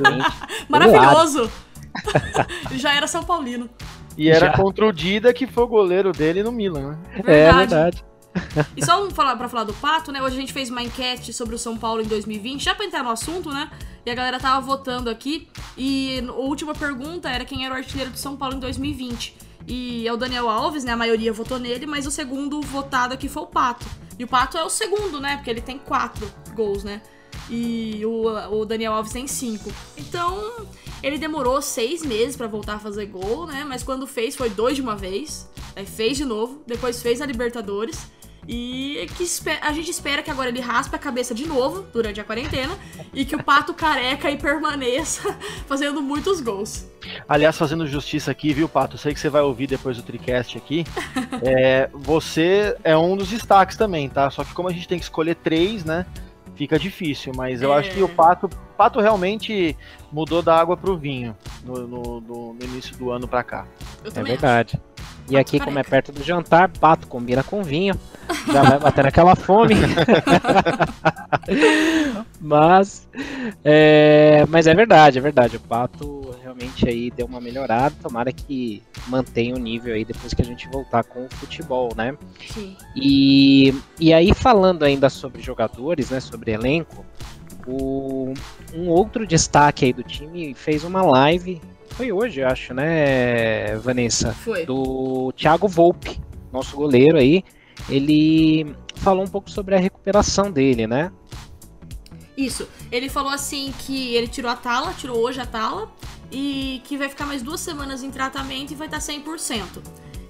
[0.68, 1.50] Maravilhoso!
[2.74, 3.70] Já era São Paulino.
[4.18, 4.52] E era Já.
[4.52, 6.98] contra o Dida, que foi o goleiro dele no Milan, né?
[7.24, 7.30] Verdade.
[7.30, 8.04] É verdade.
[8.76, 10.22] E só pra falar do Pato, né?
[10.22, 13.02] Hoje a gente fez uma enquete sobre o São Paulo em 2020, já pra entrar
[13.02, 13.70] no assunto, né?
[14.04, 15.48] E a galera tava votando aqui.
[15.76, 19.36] E a última pergunta era quem era o artilheiro do São Paulo em 2020.
[19.66, 20.92] E é o Daniel Alves, né?
[20.92, 23.86] A maioria votou nele, mas o segundo votado aqui foi o Pato.
[24.18, 25.36] E o Pato é o segundo, né?
[25.36, 27.02] Porque ele tem quatro gols, né?
[27.50, 29.72] E o, o Daniel Alves tem cinco.
[29.96, 30.66] Então,
[31.02, 33.64] ele demorou seis meses para voltar a fazer gol, né?
[33.64, 35.48] Mas quando fez, foi dois de uma vez.
[35.74, 38.06] Aí fez de novo, depois fez a Libertadores.
[38.48, 39.26] E que
[39.60, 42.76] a gente espera que agora ele raspe a cabeça de novo durante a quarentena
[43.12, 46.86] e que o pato careca e permaneça fazendo muitos gols.
[47.28, 48.98] Aliás, fazendo justiça aqui, viu, Pato?
[48.98, 50.84] Sei que você vai ouvir depois do Tricast aqui.
[51.42, 54.30] é, você é um dos destaques também, tá?
[54.30, 56.04] Só que como a gente tem que escolher três, né?
[56.54, 57.78] Fica difícil, mas eu é.
[57.78, 59.76] acho que o Pato, Pato realmente
[60.10, 63.66] mudou da água pro vinho no, no, no, no início do ano pra cá.
[64.04, 64.80] é verdade.
[64.98, 65.15] Acho.
[65.28, 67.98] E aqui, como é perto do jantar, pato combina com vinho.
[68.52, 69.74] Já vai bater aquela fome.
[72.40, 73.08] mas,
[73.64, 75.56] é, mas é verdade, é verdade.
[75.56, 77.94] O pato realmente aí deu uma melhorada.
[78.00, 82.16] Tomara que mantenha o nível aí depois que a gente voltar com o futebol, né?
[82.48, 82.76] Sim.
[82.94, 86.20] E, e aí, falando ainda sobre jogadores, né?
[86.20, 87.04] Sobre elenco,
[87.66, 88.32] o,
[88.72, 91.60] um outro destaque aí do time fez uma live
[91.96, 94.32] foi hoje, acho, né, Vanessa?
[94.32, 94.66] Foi.
[94.66, 96.20] Do Thiago Volpe,
[96.52, 97.42] nosso goleiro aí.
[97.88, 101.10] Ele falou um pouco sobre a recuperação dele, né?
[102.36, 102.68] Isso.
[102.92, 105.90] Ele falou assim que ele tirou a tala, tirou hoje a tala,
[106.30, 109.82] e que vai ficar mais duas semanas em tratamento e vai estar 100%.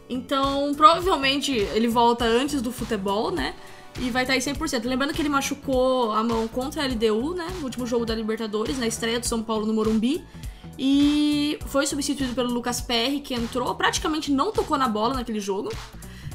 [0.09, 3.55] Então, provavelmente ele volta antes do futebol, né?
[3.99, 4.85] E vai estar aí 100%.
[4.85, 7.49] Lembrando que ele machucou a mão contra a LDU, né?
[7.59, 10.23] No último jogo da Libertadores, na estreia do São Paulo no Morumbi.
[10.79, 15.71] E foi substituído pelo Lucas Perry, que entrou, praticamente não tocou na bola naquele jogo.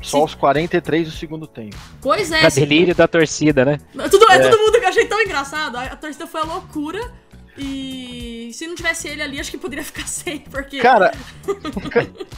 [0.02, 0.22] Só Se...
[0.22, 1.78] aos 43 do segundo tempo.
[2.02, 2.40] Pois é.
[2.40, 3.80] Pra delírio da torcida, né?
[4.10, 4.36] Tudo, é.
[4.36, 5.78] é todo mundo que eu achei tão engraçado.
[5.78, 7.12] A torcida foi a loucura.
[7.58, 10.80] E se não tivesse ele ali, acho que poderia ficar sem, porque.
[10.80, 11.12] Cara,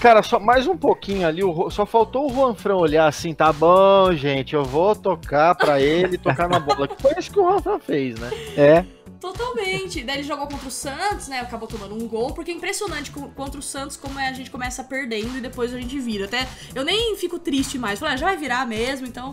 [0.01, 4.55] cara, só mais um pouquinho ali, só faltou o Juanfran olhar assim, tá bom, gente,
[4.55, 6.87] eu vou tocar pra ele tocar na bola.
[6.87, 8.29] Que foi isso que o Juanfran fez, né?
[8.57, 8.85] É.
[9.23, 10.03] Totalmente.
[10.03, 11.39] Daí ele jogou contra o Santos, né?
[11.39, 14.83] Acabou tomando um gol, porque é impressionante contra o Santos como é, a gente começa
[14.83, 16.25] perdendo e depois a gente vira.
[16.25, 17.99] Até eu nem fico triste mais.
[17.99, 19.31] Falei, ah, já vai virar mesmo, então.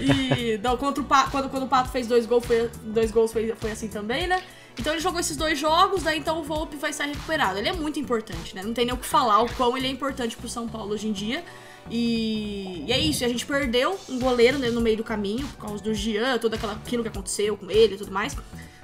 [0.00, 3.32] E não, contra o Pato, quando, quando o Pato fez dois gols, foi, dois gols
[3.32, 4.42] foi, foi assim também, né?
[4.76, 7.58] Então ele jogou esses dois jogos, daí então o Volpe vai estar recuperado.
[7.58, 8.64] Ele é muito importante, né?
[8.64, 11.06] Não tem nem o que falar o quão ele é importante pro São Paulo hoje
[11.06, 11.44] em dia.
[11.88, 15.68] E, e é isso, a gente perdeu um goleiro né, no meio do caminho, por
[15.68, 18.36] causa do Jean, tudo aquilo que aconteceu com ele e tudo mais.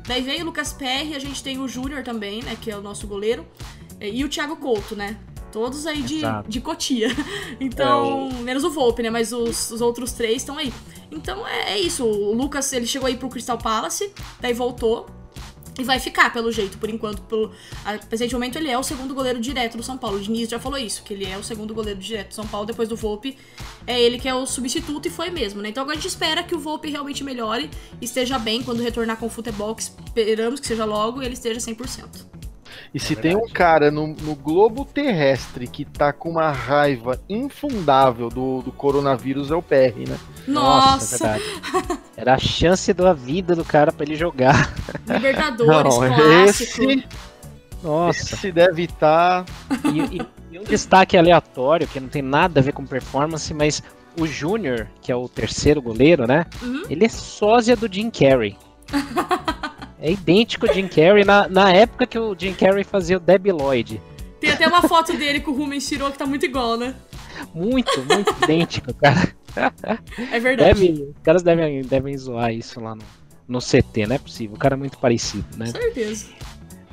[0.07, 2.57] Daí vem o Lucas Perry, a gente tem o Júnior também, né?
[2.61, 3.47] Que é o nosso goleiro.
[4.01, 5.19] E o Thiago Couto, né?
[5.51, 7.09] Todos aí de, de Cotia.
[7.61, 9.11] Então, é, menos o Volpe, né?
[9.11, 10.73] Mas os, os outros três estão aí.
[11.11, 12.05] Então é, é, isso.
[12.05, 15.07] O Lucas, ele chegou aí pro Crystal Palace, daí voltou.
[15.79, 17.23] E vai ficar, pelo jeito, por enquanto.
[17.23, 17.53] Pelo,
[17.85, 20.19] a, presente momento, ele é o segundo goleiro direto do São Paulo.
[20.19, 22.67] O Diniz já falou isso, que ele é o segundo goleiro direto do São Paulo.
[22.67, 23.37] Depois do Volpe,
[23.87, 25.71] é ele que é o substituto e foi mesmo, né?
[25.71, 27.69] Então agora a gente espera que o Volpe realmente melhore,
[28.01, 31.59] esteja bem quando retornar com o futebol, que esperamos que seja logo, e ele esteja
[31.59, 32.34] 100%.
[32.93, 37.21] E se é tem um cara no, no, globo terrestre que tá com uma raiva
[37.29, 40.19] infundável do, do coronavírus, é o PR, né?
[40.47, 41.27] Nossa!
[41.27, 44.73] Nossa é Era a chance da vida do cara para ele jogar.
[45.07, 46.83] Libertadores, Não, clássico.
[46.91, 47.09] Esse,
[47.83, 48.35] Nossa.
[48.35, 49.45] Esse deve estar.
[49.45, 49.55] Tá...
[49.93, 53.83] E, e, e um destaque aleatório, que não tem nada a ver com performance, mas
[54.19, 56.47] o Júnior, que é o terceiro goleiro, né?
[56.63, 56.83] Uhum.
[56.89, 58.57] Ele é sósia do Jim Carrey.
[60.05, 63.53] é idêntico ao Jim Carrey na, na época que o Jim Carrey fazia o Debbie
[63.53, 64.03] Lloyd.
[64.39, 66.95] Tem até uma foto dele que o Rubens tirou que tá muito igual, né?
[67.55, 69.35] Muito, muito idêntico, cara.
[70.31, 70.75] É verdade.
[70.75, 73.03] Deve, os caras devem, devem zoar isso lá no,
[73.49, 74.57] no CT, não é possível.
[74.57, 75.67] O cara é muito parecido, né?
[75.67, 76.27] Certeza.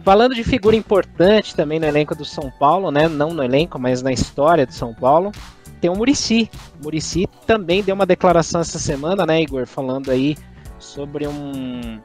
[0.05, 3.09] Falando de figura importante também no elenco do São Paulo, né?
[3.09, 5.33] Não no elenco, mas na história do São Paulo,
[5.81, 6.49] tem o Murici.
[6.79, 9.67] O Murici também deu uma declaração essa semana, né, Igor?
[9.67, 10.37] Falando aí
[10.79, 11.99] sobre um,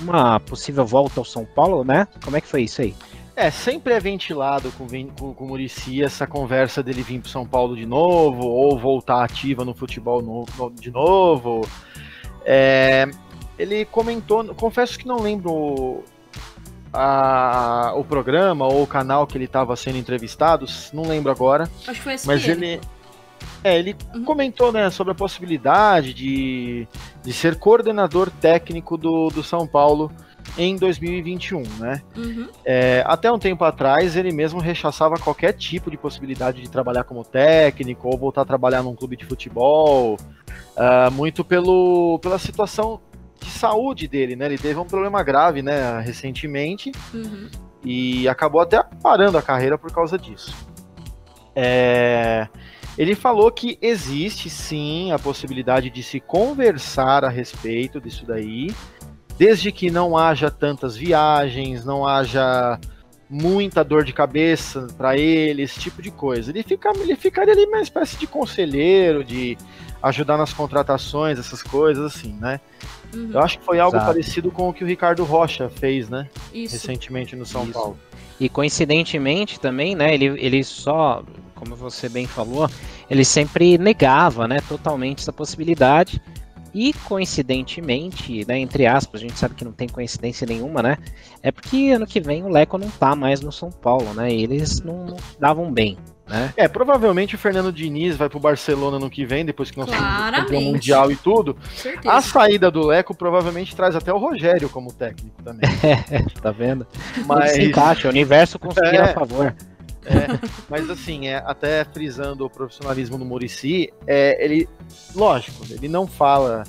[0.00, 2.06] uma possível volta ao São Paulo, né?
[2.24, 2.94] Como é que foi isso aí?
[3.36, 7.46] É, sempre é ventilado com, com, com o Murici essa conversa dele vir para São
[7.46, 11.66] Paulo de novo, ou voltar ativa no futebol no, no, de novo.
[12.44, 13.08] É,
[13.56, 16.02] ele comentou, confesso que não lembro
[16.92, 21.70] a, o programa ou o canal que ele estava sendo entrevistado, não lembro agora.
[21.86, 22.80] Acho que foi esse Mas ele.
[23.62, 24.24] É, ele uhum.
[24.24, 26.86] comentou né, sobre a possibilidade de,
[27.22, 30.12] de ser coordenador técnico do, do São Paulo
[30.56, 32.02] em 2021, né?
[32.16, 32.48] Uhum.
[32.64, 37.24] É, até um tempo atrás, ele mesmo rechaçava qualquer tipo de possibilidade de trabalhar como
[37.24, 43.00] técnico ou voltar a trabalhar num clube de futebol, uh, muito pelo, pela situação
[43.40, 44.46] de saúde dele, né?
[44.46, 47.48] Ele teve um problema grave, né, recentemente, uhum.
[47.84, 50.54] e acabou até parando a carreira por causa disso.
[51.54, 52.48] É,
[52.98, 58.74] ele falou que existe sim a possibilidade de se conversar a respeito disso daí,
[59.38, 62.76] desde que não haja tantas viagens, não haja
[63.30, 66.50] muita dor de cabeça para ele, esse tipo de coisa.
[66.50, 69.56] Ele, fica, ele ficaria ali uma espécie de conselheiro, de
[70.02, 72.60] ajudar nas contratações, essas coisas assim, né?
[73.14, 73.30] Uhum.
[73.32, 74.10] Eu acho que foi algo Exato.
[74.10, 76.28] parecido com o que o Ricardo Rocha fez, né?
[76.52, 76.74] Isso.
[76.74, 77.72] Recentemente no São Isso.
[77.72, 77.98] Paulo.
[78.40, 80.14] E coincidentemente também, né?
[80.14, 81.24] Ele, ele só,
[81.58, 82.70] como você bem falou,
[83.10, 84.60] ele sempre negava, né?
[84.68, 86.22] Totalmente essa possibilidade.
[86.74, 90.98] E coincidentemente, né, entre aspas, a gente sabe que não tem coincidência nenhuma, né?
[91.42, 94.30] É porque ano que vem o Leco não tá mais no São Paulo, né?
[94.30, 95.96] E eles não, não davam bem,
[96.28, 96.52] né?
[96.56, 100.06] É, provavelmente o Fernando Diniz vai pro Barcelona no que vem, depois que nós temos
[100.06, 101.56] campeão mundial e tudo.
[101.74, 102.14] Certeza.
[102.14, 105.68] A saída do Leco provavelmente traz até o Rogério como técnico também.
[106.10, 106.86] É, tá vendo?
[107.24, 109.54] Mas se encaixa, o universo conspira é, a favor.
[110.08, 114.68] É, mas assim, é, até frisando o profissionalismo do Murici, é, ele,
[115.14, 116.64] lógico, ele não fala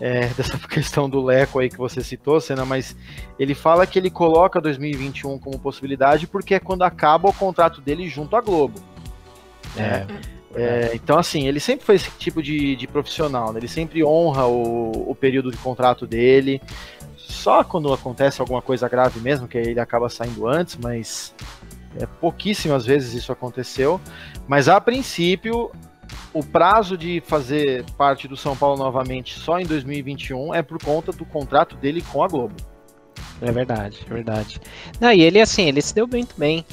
[0.00, 2.96] é, dessa questão do Leco aí que você citou, Senna, mas
[3.38, 8.08] ele fala que ele coloca 2021 como possibilidade porque é quando acaba o contrato dele
[8.08, 8.80] junto à Globo.
[9.76, 10.06] É.
[10.54, 13.60] É, então, assim, ele sempre foi esse tipo de, de profissional, né?
[13.60, 16.60] ele sempre honra o, o período de contrato dele.
[17.16, 21.34] Só quando acontece alguma coisa grave mesmo, que ele acaba saindo antes, mas
[21.96, 24.00] é, pouquíssimas vezes isso aconteceu.
[24.46, 25.70] Mas a princípio,
[26.32, 31.12] o prazo de fazer parte do São Paulo novamente só em 2021 é por conta
[31.12, 32.54] do contrato dele com a Globo.
[33.40, 34.60] É verdade, é verdade.
[35.00, 36.64] Não, e ele, assim, ele se deu muito bem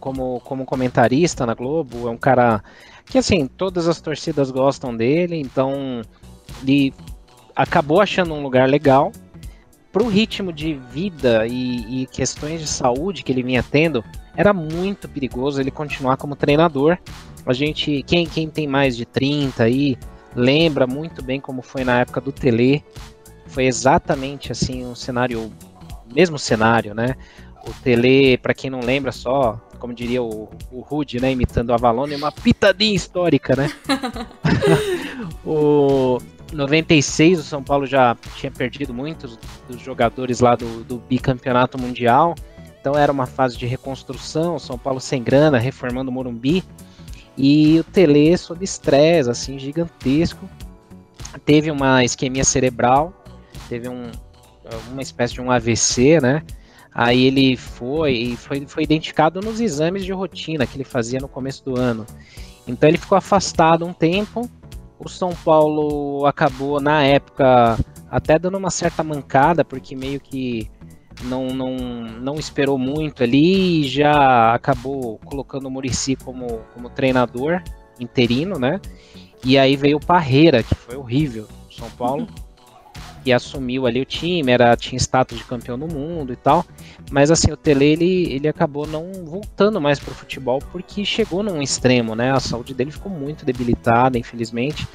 [0.00, 2.08] como, como comentarista na Globo.
[2.08, 2.62] É um cara
[3.04, 6.00] que, assim, todas as torcidas gostam dele, então
[6.62, 6.94] ele
[7.54, 9.12] acabou achando um lugar legal.
[9.92, 14.02] Pro ritmo de vida e, e questões de saúde que ele vinha tendo,
[14.36, 16.98] era muito perigoso ele continuar como treinador.
[17.46, 19.96] A gente, quem, quem tem mais de 30 aí,
[20.34, 22.84] lembra muito bem como foi na época do Tele.
[23.46, 25.52] Foi exatamente assim um cenário,
[26.12, 27.14] mesmo cenário, né?
[27.66, 31.74] O Tele, para quem não lembra só, como diria o, o Rude, né, imitando o
[31.74, 33.70] Avalon, é uma pitadinha histórica, né?
[35.44, 36.18] o
[36.52, 42.34] 96 o São Paulo já tinha perdido muitos dos jogadores lá do, do bicampeonato mundial.
[42.84, 46.62] Então era uma fase de reconstrução, São Paulo sem grana, reformando o Morumbi.
[47.34, 50.46] E o Tele sob estresse, assim, gigantesco.
[51.46, 53.14] Teve uma isquemia cerebral,
[53.70, 54.12] teve um,
[54.92, 56.42] uma espécie de um AVC, né?
[56.94, 61.26] Aí ele foi e foi, foi identificado nos exames de rotina que ele fazia no
[61.26, 62.04] começo do ano.
[62.68, 64.46] Então ele ficou afastado um tempo.
[64.98, 67.78] O São Paulo acabou, na época,
[68.10, 70.70] até dando uma certa mancada, porque meio que
[71.22, 71.76] não, não,
[72.20, 77.62] não esperou muito ali e já acabou colocando o Murici como, como treinador
[77.98, 78.80] interino, né?
[79.44, 82.26] E aí veio o Parreira, que foi horrível, São Paulo,
[83.24, 86.64] e assumiu ali o time, era, tinha status de campeão do mundo e tal.
[87.10, 91.42] Mas assim, o Tele ele, ele acabou não voltando mais para o futebol porque chegou
[91.42, 92.32] num extremo, né?
[92.32, 94.86] A saúde dele ficou muito debilitada, infelizmente.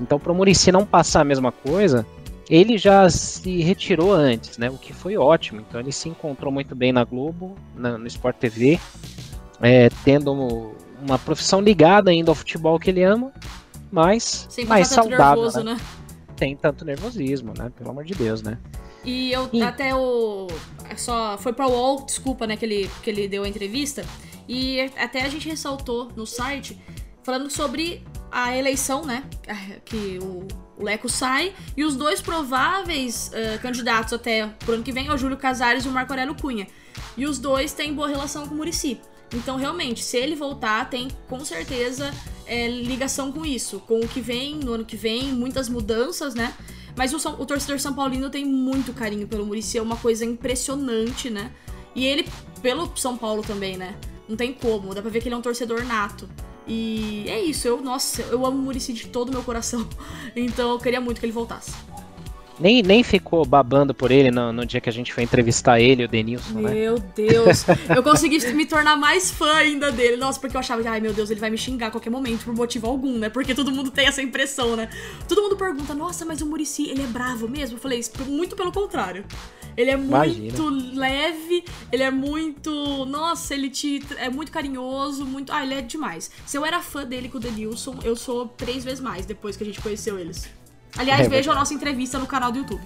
[0.00, 2.06] Então, para o Murici não passar a mesma coisa,
[2.48, 4.68] ele já se retirou antes, né?
[4.70, 5.60] O que foi ótimo.
[5.60, 8.78] Então ele se encontrou muito bem na Globo, na, no Sport TV,
[9.60, 13.32] é, tendo uma profissão ligada ainda ao futebol que ele ama,
[13.90, 15.74] mas Sem mais saudável, nervoso, né?
[15.74, 15.80] né?
[16.36, 17.70] Tem tanto nervosismo, né?
[17.76, 18.58] Pelo amor de Deus, né?
[19.04, 19.62] E eu Sim.
[19.62, 20.48] até o.
[20.88, 21.36] é Só.
[21.38, 24.04] Foi pra UOL, desculpa, né, que ele, que ele deu a entrevista.
[24.48, 26.78] E até a gente ressaltou no site,
[27.22, 29.24] falando sobre a eleição, né?
[29.84, 30.46] Que o,
[30.76, 31.54] o Leco sai.
[31.76, 35.84] E os dois prováveis eh, candidatos até pro ano que vem é o Júlio Casares
[35.84, 36.66] e o Marco Aurélio Cunha.
[37.16, 39.00] E os dois têm boa relação com o Murici.
[39.32, 42.12] Então, realmente, se ele voltar, tem com certeza
[42.46, 43.80] é, ligação com isso.
[43.80, 46.54] Com o que vem, no ano que vem, muitas mudanças, né?
[46.96, 51.28] Mas o, o torcedor São Paulino tem muito carinho pelo Murici, é uma coisa impressionante,
[51.28, 51.50] né?
[51.94, 52.28] E ele,
[52.62, 53.96] pelo São Paulo também, né?
[54.28, 56.28] Não tem como, dá pra ver que ele é um torcedor nato.
[56.66, 59.86] E é isso, eu, nossa, eu amo o Murici de todo o meu coração.
[60.36, 61.72] Então eu queria muito que ele voltasse.
[62.58, 66.04] Nem, nem ficou babando por ele no, no dia que a gente foi entrevistar ele,
[66.04, 66.72] o Denilson, né?
[66.72, 70.16] Meu Deus, eu consegui me tornar mais fã ainda dele.
[70.16, 72.54] Nossa, porque eu achava, ai meu Deus, ele vai me xingar a qualquer momento por
[72.54, 73.28] motivo algum, né?
[73.28, 74.88] Porque todo mundo tem essa impressão, né?
[75.28, 77.76] Todo mundo pergunta, nossa, mas o Murici, ele é bravo mesmo?
[77.76, 79.24] Eu falei, muito pelo contrário.
[79.76, 80.40] Ele é Imagina.
[80.40, 83.04] muito leve, ele é muito.
[83.06, 84.00] Nossa, ele te.
[84.18, 85.52] É muito carinhoso, muito.
[85.52, 86.30] Ah, ele é demais.
[86.46, 89.64] Se eu era fã dele com o Denilson, eu sou três vezes mais depois que
[89.64, 90.48] a gente conheceu eles.
[90.96, 92.82] Aliás, É vejam a nossa entrevista no canal do YouTube.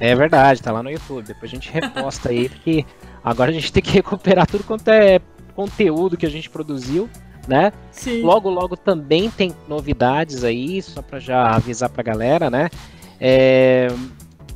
[0.00, 1.24] É verdade, tá lá no YouTube.
[1.24, 2.84] Depois a gente reposta aí, porque
[3.22, 5.20] agora a gente tem que recuperar tudo quanto é
[5.54, 7.08] conteúdo que a gente produziu,
[7.46, 7.72] né?
[7.90, 8.22] Sim.
[8.22, 12.70] Logo, logo também tem novidades aí, só pra já avisar pra galera, né?
[13.20, 13.88] É,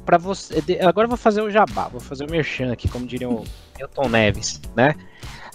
[0.05, 3.29] para você, agora eu vou fazer o jabá, vou fazer o merchan aqui, como diria
[3.29, 3.45] o
[3.77, 4.95] Milton Neves, né?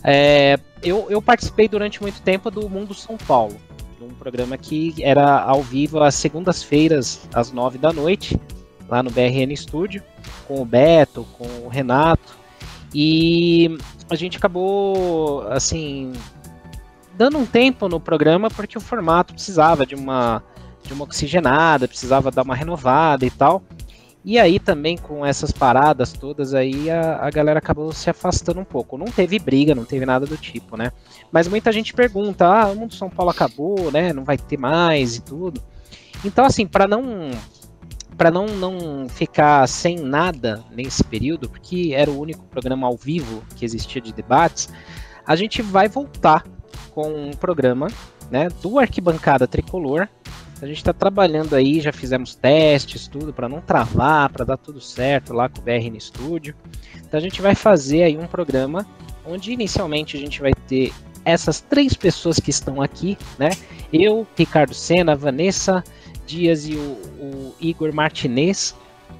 [0.03, 3.59] É, eu, eu participei durante muito tempo do Mundo São Paulo,
[4.05, 8.39] um programa que era ao vivo às segundas-feiras, às nove da noite,
[8.89, 10.03] lá no BRN Studio,
[10.47, 12.35] com o Beto, com o Renato,
[12.93, 13.77] e
[14.09, 16.11] a gente acabou, assim,
[17.13, 20.43] dando um tempo no programa porque o formato precisava de uma,
[20.83, 23.63] de uma oxigenada, precisava dar uma renovada e tal.
[24.23, 28.65] E aí também com essas paradas todas aí a, a galera acabou se afastando um
[28.65, 28.97] pouco.
[28.97, 30.91] Não teve briga, não teve nada do tipo, né?
[31.31, 34.13] Mas muita gente pergunta: "Ah, o mundo São Paulo acabou, né?
[34.13, 35.61] Não vai ter mais e tudo".
[36.23, 37.31] Então assim, para não
[38.17, 43.43] para não, não ficar sem nada nesse período, porque era o único programa ao vivo
[43.55, 44.69] que existia de debates,
[45.25, 46.45] a gente vai voltar
[46.93, 47.87] com um programa
[48.29, 50.07] né, do Arquibancada Tricolor.
[50.61, 54.79] A gente está trabalhando aí, já fizemos testes, tudo, para não travar, para dar tudo
[54.79, 56.53] certo lá com o BRN Studio.
[56.97, 58.85] Então a gente vai fazer aí um programa
[59.25, 60.93] onde inicialmente a gente vai ter
[61.25, 63.49] essas três pessoas que estão aqui, né?
[63.91, 65.83] Eu, Ricardo Sena, Vanessa
[66.27, 68.75] Dias e o, o Igor Martinez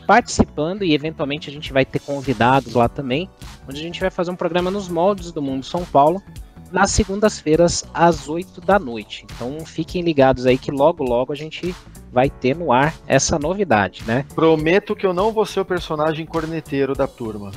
[0.06, 3.30] participando e eventualmente a gente vai ter convidados lá também,
[3.68, 6.22] onde a gente vai fazer um programa nos moldes do Mundo São Paulo
[6.72, 9.26] nas segundas-feiras às 8 da noite.
[9.36, 11.76] Então fiquem ligados aí que logo logo a gente
[12.11, 14.26] vai ter no ar essa novidade, né?
[14.36, 17.51] Prometo que eu não vou ser o personagem corneteiro da turma.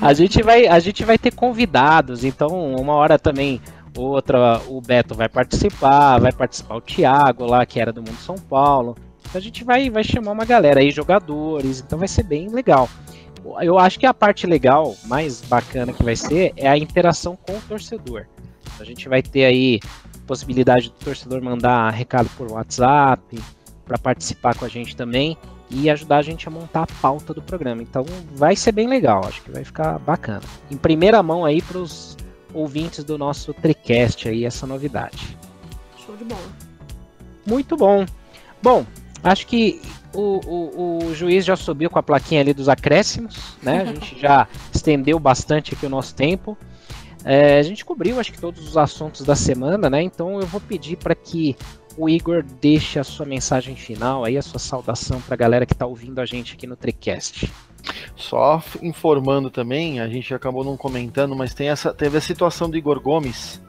[0.00, 3.60] a gente vai a gente vai ter convidados, então uma hora também
[3.96, 8.36] outra o Beto vai participar, vai participar o Thiago lá que era do Mundo São
[8.36, 8.96] Paulo.
[9.20, 12.88] Então a gente vai vai chamar uma galera aí jogadores, então vai ser bem legal.
[13.60, 17.52] Eu acho que a parte legal, mais bacana que vai ser é a interação com
[17.52, 18.26] o torcedor.
[18.78, 19.80] A gente vai ter aí
[20.26, 23.38] possibilidade do torcedor mandar recado por WhatsApp
[23.84, 25.38] para participar com a gente também
[25.70, 27.82] e ajudar a gente a montar a pauta do programa.
[27.82, 30.42] Então vai ser bem legal, acho que vai ficar bacana.
[30.70, 32.16] Em primeira mão aí para os
[32.52, 35.36] ouvintes do nosso Tricast aí essa novidade.
[36.04, 36.52] Show de bola.
[37.46, 38.04] Muito bom.
[38.62, 38.84] Bom,
[39.22, 39.80] acho que
[40.16, 43.82] o, o, o, juiz já subiu com a plaquinha ali dos acréscimos, né?
[43.82, 46.56] A gente já estendeu bastante aqui o nosso tempo.
[47.24, 50.02] É, a gente cobriu, acho que todos os assuntos da semana, né?
[50.02, 51.56] Então eu vou pedir para que
[51.96, 55.72] o Igor deixe a sua mensagem final, aí a sua saudação para a galera que
[55.72, 57.52] está ouvindo a gente aqui no Tricast.
[58.14, 62.76] Só informando também, a gente acabou não comentando, mas tem essa, teve a situação do
[62.76, 63.60] Igor Gomes,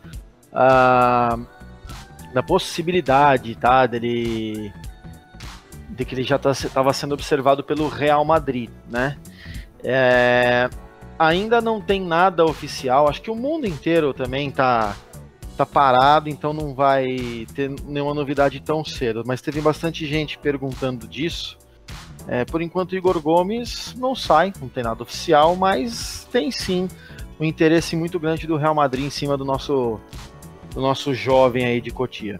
[0.53, 1.37] ah,
[2.33, 4.71] da possibilidade, tá, dele
[5.97, 9.17] de que ele já estava sendo observado pelo Real Madrid, né?
[9.83, 10.69] É,
[11.17, 14.95] ainda não tem nada oficial, acho que o mundo inteiro também tá,
[15.57, 21.07] tá parado, então não vai ter nenhuma novidade tão cedo, mas teve bastante gente perguntando
[21.07, 21.57] disso.
[22.27, 26.87] É, por enquanto, Igor Gomes não sai, não tem nada oficial, mas tem sim
[27.39, 29.99] um interesse muito grande do Real Madrid em cima do nosso,
[30.73, 32.39] do nosso jovem aí de Cotia.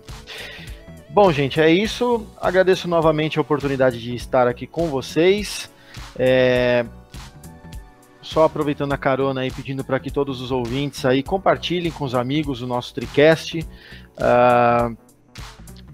[1.10, 2.28] Bom, gente, é isso.
[2.40, 5.72] Agradeço novamente a oportunidade de estar aqui com vocês.
[6.18, 6.86] É...
[8.22, 12.14] só aproveitando a carona e pedindo para que todos os ouvintes aí compartilhem com os
[12.14, 13.60] amigos o nosso TriCast.
[13.60, 14.98] Uh,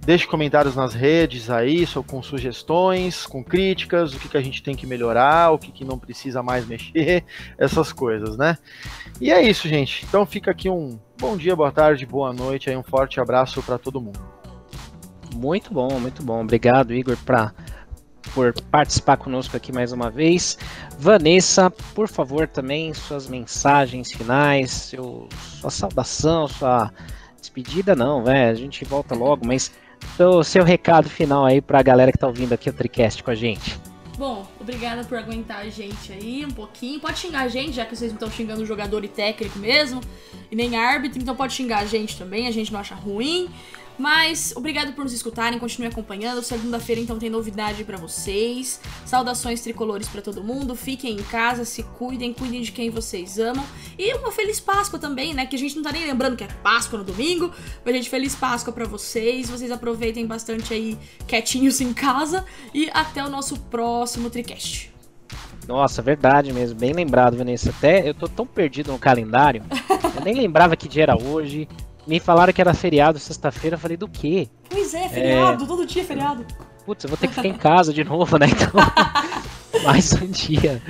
[0.03, 4.75] deixe comentários nas redes aí, com sugestões, com críticas, o que, que a gente tem
[4.75, 7.23] que melhorar, o que, que não precisa mais mexer,
[7.57, 8.57] essas coisas, né?
[9.21, 10.05] E é isso, gente.
[10.05, 13.77] Então fica aqui um bom dia, boa tarde, boa noite, aí um forte abraço para
[13.77, 14.42] todo mundo.
[15.33, 16.41] Muito bom, muito bom.
[16.41, 17.53] Obrigado, Igor, pra,
[18.33, 20.57] por participar conosco aqui mais uma vez.
[20.97, 25.27] Vanessa, por favor, também suas mensagens finais, seu,
[25.59, 26.91] sua saudação, sua
[27.39, 28.51] despedida, não, velho.
[28.51, 29.71] A gente volta logo, mas
[30.15, 33.35] seu, seu recado final aí pra galera que tá ouvindo aqui o Tricast com a
[33.35, 33.79] gente.
[34.17, 36.99] Bom, obrigada por aguentar a gente aí um pouquinho.
[36.99, 40.01] Pode xingar a gente, já que vocês não estão xingando jogador e técnico mesmo,
[40.51, 43.49] e nem árbitro, então pode xingar a gente também, a gente não acha ruim.
[43.97, 46.41] Mas obrigado por nos escutarem, continue acompanhando.
[46.41, 48.79] Segunda-feira então tem novidade para vocês.
[49.05, 50.75] Saudações tricolores para todo mundo.
[50.75, 53.65] Fiquem em casa, se cuidem, cuidem de quem vocês amam.
[53.97, 55.45] E uma feliz Páscoa também, né?
[55.45, 57.51] Que a gente não tá nem lembrando que é Páscoa no domingo.
[57.85, 59.49] Mas gente, feliz Páscoa para vocês.
[59.49, 64.93] Vocês aproveitem bastante aí quietinhos em casa e até o nosso próximo Tricast.
[65.67, 67.69] Nossa, verdade mesmo, bem lembrado, Vanessa.
[67.69, 69.63] Até eu tô tão perdido no calendário,
[70.15, 71.67] eu nem lembrava que dia era hoje.
[72.05, 74.49] Me falaram que era feriado sexta-feira, eu falei, do quê?
[74.69, 75.67] Pois é, feriado, é...
[75.67, 76.45] todo dia é feriado.
[76.85, 78.47] Putz, eu vou ter que ficar em casa de novo, né?
[78.47, 80.81] Então, mais um dia.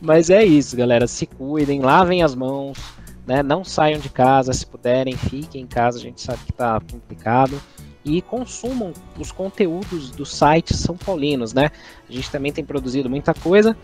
[0.00, 1.06] Mas é isso, galera.
[1.06, 2.76] Se cuidem, lavem as mãos,
[3.24, 3.42] né?
[3.42, 7.60] Não saiam de casa, se puderem, fiquem em casa, a gente sabe que tá complicado.
[8.04, 11.70] E consumam os conteúdos do site São Paulinos, né?
[12.08, 13.76] A gente também tem produzido muita coisa.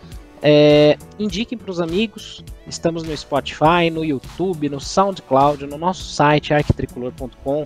[0.45, 2.43] É, indiquem para os amigos.
[2.67, 7.65] Estamos no Spotify, no YouTube, no SoundCloud, no nosso site arquitricolor.com,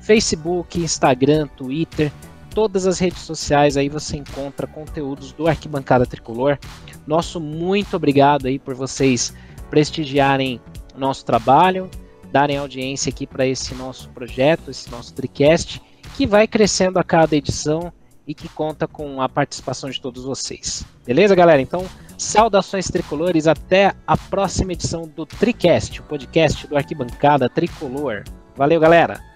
[0.00, 2.10] Facebook, Instagram, Twitter,
[2.54, 6.58] todas as redes sociais aí você encontra conteúdos do Arquibancada Tricolor.
[7.06, 9.34] Nosso muito obrigado aí por vocês
[9.68, 10.60] prestigiarem
[10.94, 11.90] o nosso trabalho,
[12.32, 15.82] darem audiência aqui para esse nosso projeto, esse nosso TriCast,
[16.16, 17.92] que vai crescendo a cada edição
[18.26, 20.84] e que conta com a participação de todos vocês.
[21.04, 21.60] Beleza, galera?
[21.60, 21.84] Então,
[22.16, 28.24] saudações tricolores, até a próxima edição do Tricast, o podcast do Arquibancada Tricolor.
[28.56, 29.33] Valeu, galera!